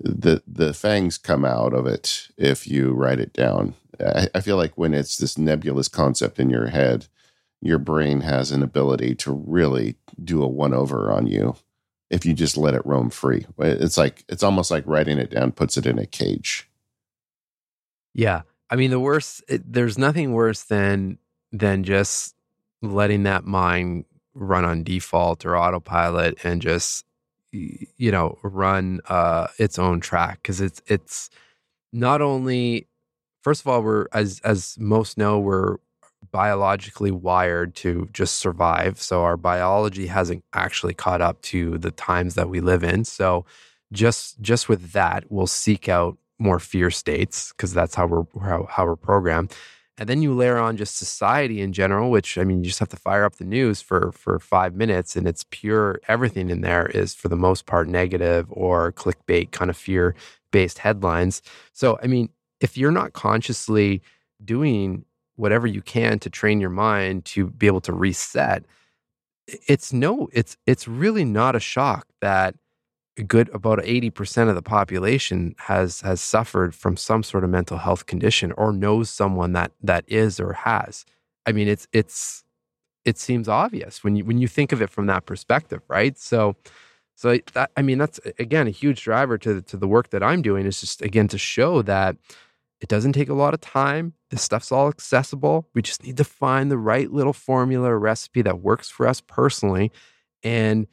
[0.00, 3.74] the the fangs come out of it if you write it down.
[4.00, 7.08] I, I feel like when it's this nebulous concept in your head
[7.60, 11.56] your brain has an ability to really do a one over on you
[12.10, 13.44] if you just let it roam free.
[13.58, 16.70] It's like it's almost like writing it down puts it in a cage.
[18.14, 19.42] Yeah I mean, the worst.
[19.48, 21.18] It, there's nothing worse than
[21.52, 22.34] than just
[22.82, 27.04] letting that mind run on default or autopilot and just
[27.52, 31.30] you know run uh, its own track because it's it's
[31.92, 32.86] not only
[33.42, 35.76] first of all we're as as most know we're
[36.32, 42.34] biologically wired to just survive so our biology hasn't actually caught up to the times
[42.34, 43.44] that we live in so
[43.92, 48.66] just just with that we'll seek out more fear states because that's how we're how,
[48.68, 49.54] how we're programmed.
[49.98, 52.90] And then you layer on just society in general which i mean you just have
[52.90, 56.86] to fire up the news for for five minutes and it's pure everything in there
[56.86, 60.14] is for the most part negative or clickbait kind of fear
[60.50, 61.42] based headlines.
[61.72, 62.28] So i mean
[62.60, 64.02] if you're not consciously
[64.44, 65.04] doing
[65.36, 68.64] whatever you can to train your mind to be able to reset
[69.46, 72.54] it's no it's it's really not a shock that
[73.26, 78.06] good about 80% of the population has has suffered from some sort of mental health
[78.06, 81.04] condition or knows someone that that is or has.
[81.46, 82.44] I mean, it's it's
[83.04, 86.18] it seems obvious when you when you think of it from that perspective, right?
[86.18, 86.56] So
[87.14, 90.42] so that I mean that's again a huge driver to to the work that I'm
[90.42, 92.16] doing is just again to show that
[92.80, 94.12] it doesn't take a lot of time.
[94.30, 95.66] This stuff's all accessible.
[95.72, 99.22] We just need to find the right little formula or recipe that works for us
[99.22, 99.90] personally
[100.42, 100.86] and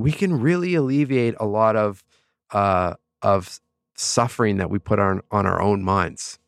[0.00, 2.02] we can really alleviate a lot of
[2.52, 3.60] uh, of
[3.96, 6.38] suffering that we put on on our own minds.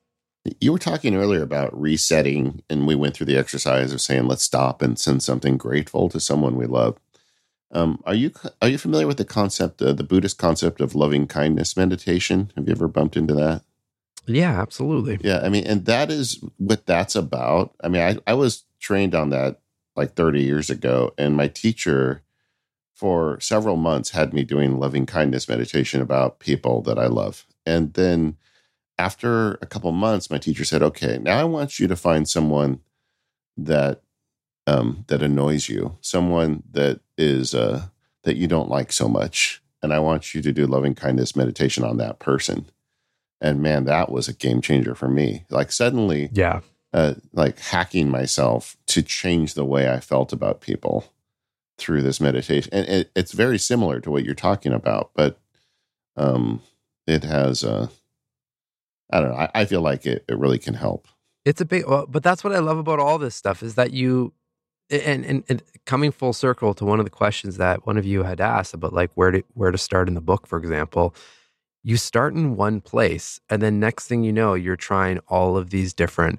[0.61, 4.43] You were talking earlier about resetting, and we went through the exercise of saying, "Let's
[4.43, 6.99] stop and send something grateful to someone we love."
[7.70, 11.27] Um, are you are you familiar with the concept, uh, the Buddhist concept of loving
[11.27, 12.53] kindness meditation?
[12.57, 13.62] Have you ever bumped into that?
[14.27, 15.19] Yeah, absolutely.
[15.20, 17.74] Yeah, I mean, and that is what that's about.
[17.83, 19.59] I mean, I, I was trained on that
[19.97, 22.23] like 30 years ago, and my teacher
[23.03, 27.45] for several months had me doing loving kindness meditation about people that I love.
[27.66, 28.37] And then
[28.97, 32.79] after a couple months, my teacher said, "Okay, now I want you to find someone
[33.57, 34.03] that
[34.69, 37.87] um, that annoys you, someone that is uh,
[38.23, 41.83] that you don't like so much, and I want you to do loving kindness meditation
[41.83, 42.66] on that person."
[43.41, 45.45] And man, that was a game changer for me.
[45.51, 46.61] Like suddenly, yeah,
[46.93, 51.12] uh, like hacking myself to change the way I felt about people
[51.78, 55.39] through this meditation, and it, it's very similar to what you're talking about, but
[56.16, 56.62] um,
[57.07, 57.90] it has a.
[59.11, 59.36] I don't know.
[59.36, 61.07] I, I feel like it, it really can help.
[61.44, 63.93] It's a big, well, but that's what I love about all this stuff is that
[63.93, 64.32] you,
[64.89, 68.23] and, and, and coming full circle to one of the questions that one of you
[68.23, 71.15] had asked about, like where to where to start in the book, for example,
[71.82, 75.70] you start in one place, and then next thing you know, you're trying all of
[75.70, 76.39] these different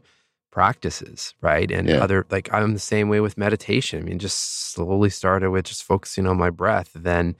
[0.53, 1.71] practices, right?
[1.71, 1.95] And yeah.
[1.95, 3.99] other like I'm the same way with meditation.
[3.99, 6.91] I mean, just slowly started with just focusing on my breath.
[6.93, 7.35] Then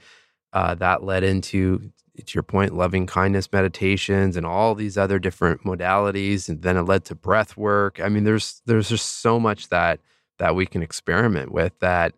[0.52, 5.62] uh, that led into to your point, loving kindness meditations and all these other different
[5.62, 8.00] modalities, and then it led to breath work.
[8.02, 10.00] I mean, there's there's just so much that
[10.40, 12.14] that we can experiment with that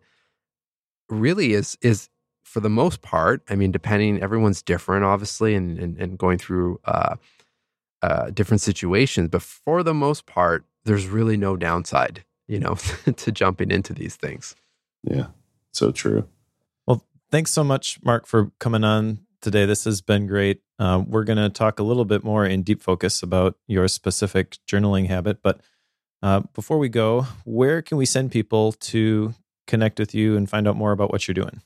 [1.09, 2.09] really is is
[2.43, 3.43] for the most part.
[3.49, 6.79] I mean, depending, everyone's different, obviously, and and, and going through.
[6.85, 7.17] Uh,
[8.01, 12.75] uh, different situations, but for the most part, there's really no downside, you know,
[13.15, 14.55] to jumping into these things.
[15.03, 15.27] Yeah,
[15.71, 16.27] so true.
[16.85, 19.65] Well, thanks so much, Marc, for coming on today.
[19.65, 20.61] This has been great.
[20.79, 24.57] Uh, we're going to talk a little bit more in deep focus about your specific
[24.67, 25.41] journaling habit.
[25.41, 25.61] But
[26.21, 29.33] uh, before we go, where can we send people to
[29.65, 31.61] connect with you and find out more about what you're doing?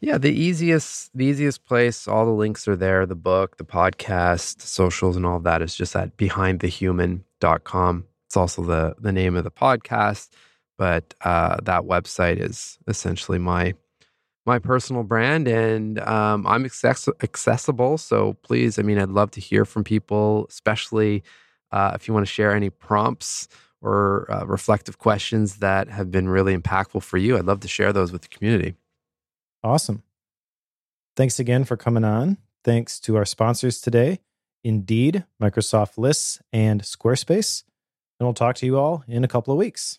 [0.00, 4.60] Yeah, the easiest the easiest place, all the links are there, the book, the podcast,
[4.60, 8.04] socials and all of that is just at behindthehuman.com.
[8.26, 10.30] It's also the the name of the podcast,
[10.76, 13.74] but uh, that website is essentially my
[14.46, 17.98] my personal brand, and um, I'm access- accessible.
[17.98, 21.24] So please, I mean, I'd love to hear from people, especially
[21.72, 23.48] uh, if you want to share any prompts
[23.82, 27.36] or uh, reflective questions that have been really impactful for you.
[27.36, 28.74] I'd love to share those with the community.
[29.66, 30.04] Awesome.
[31.16, 32.38] Thanks again for coming on.
[32.62, 34.20] Thanks to our sponsors today
[34.62, 37.64] Indeed, Microsoft Lists, and Squarespace.
[38.20, 39.98] And we'll talk to you all in a couple of weeks.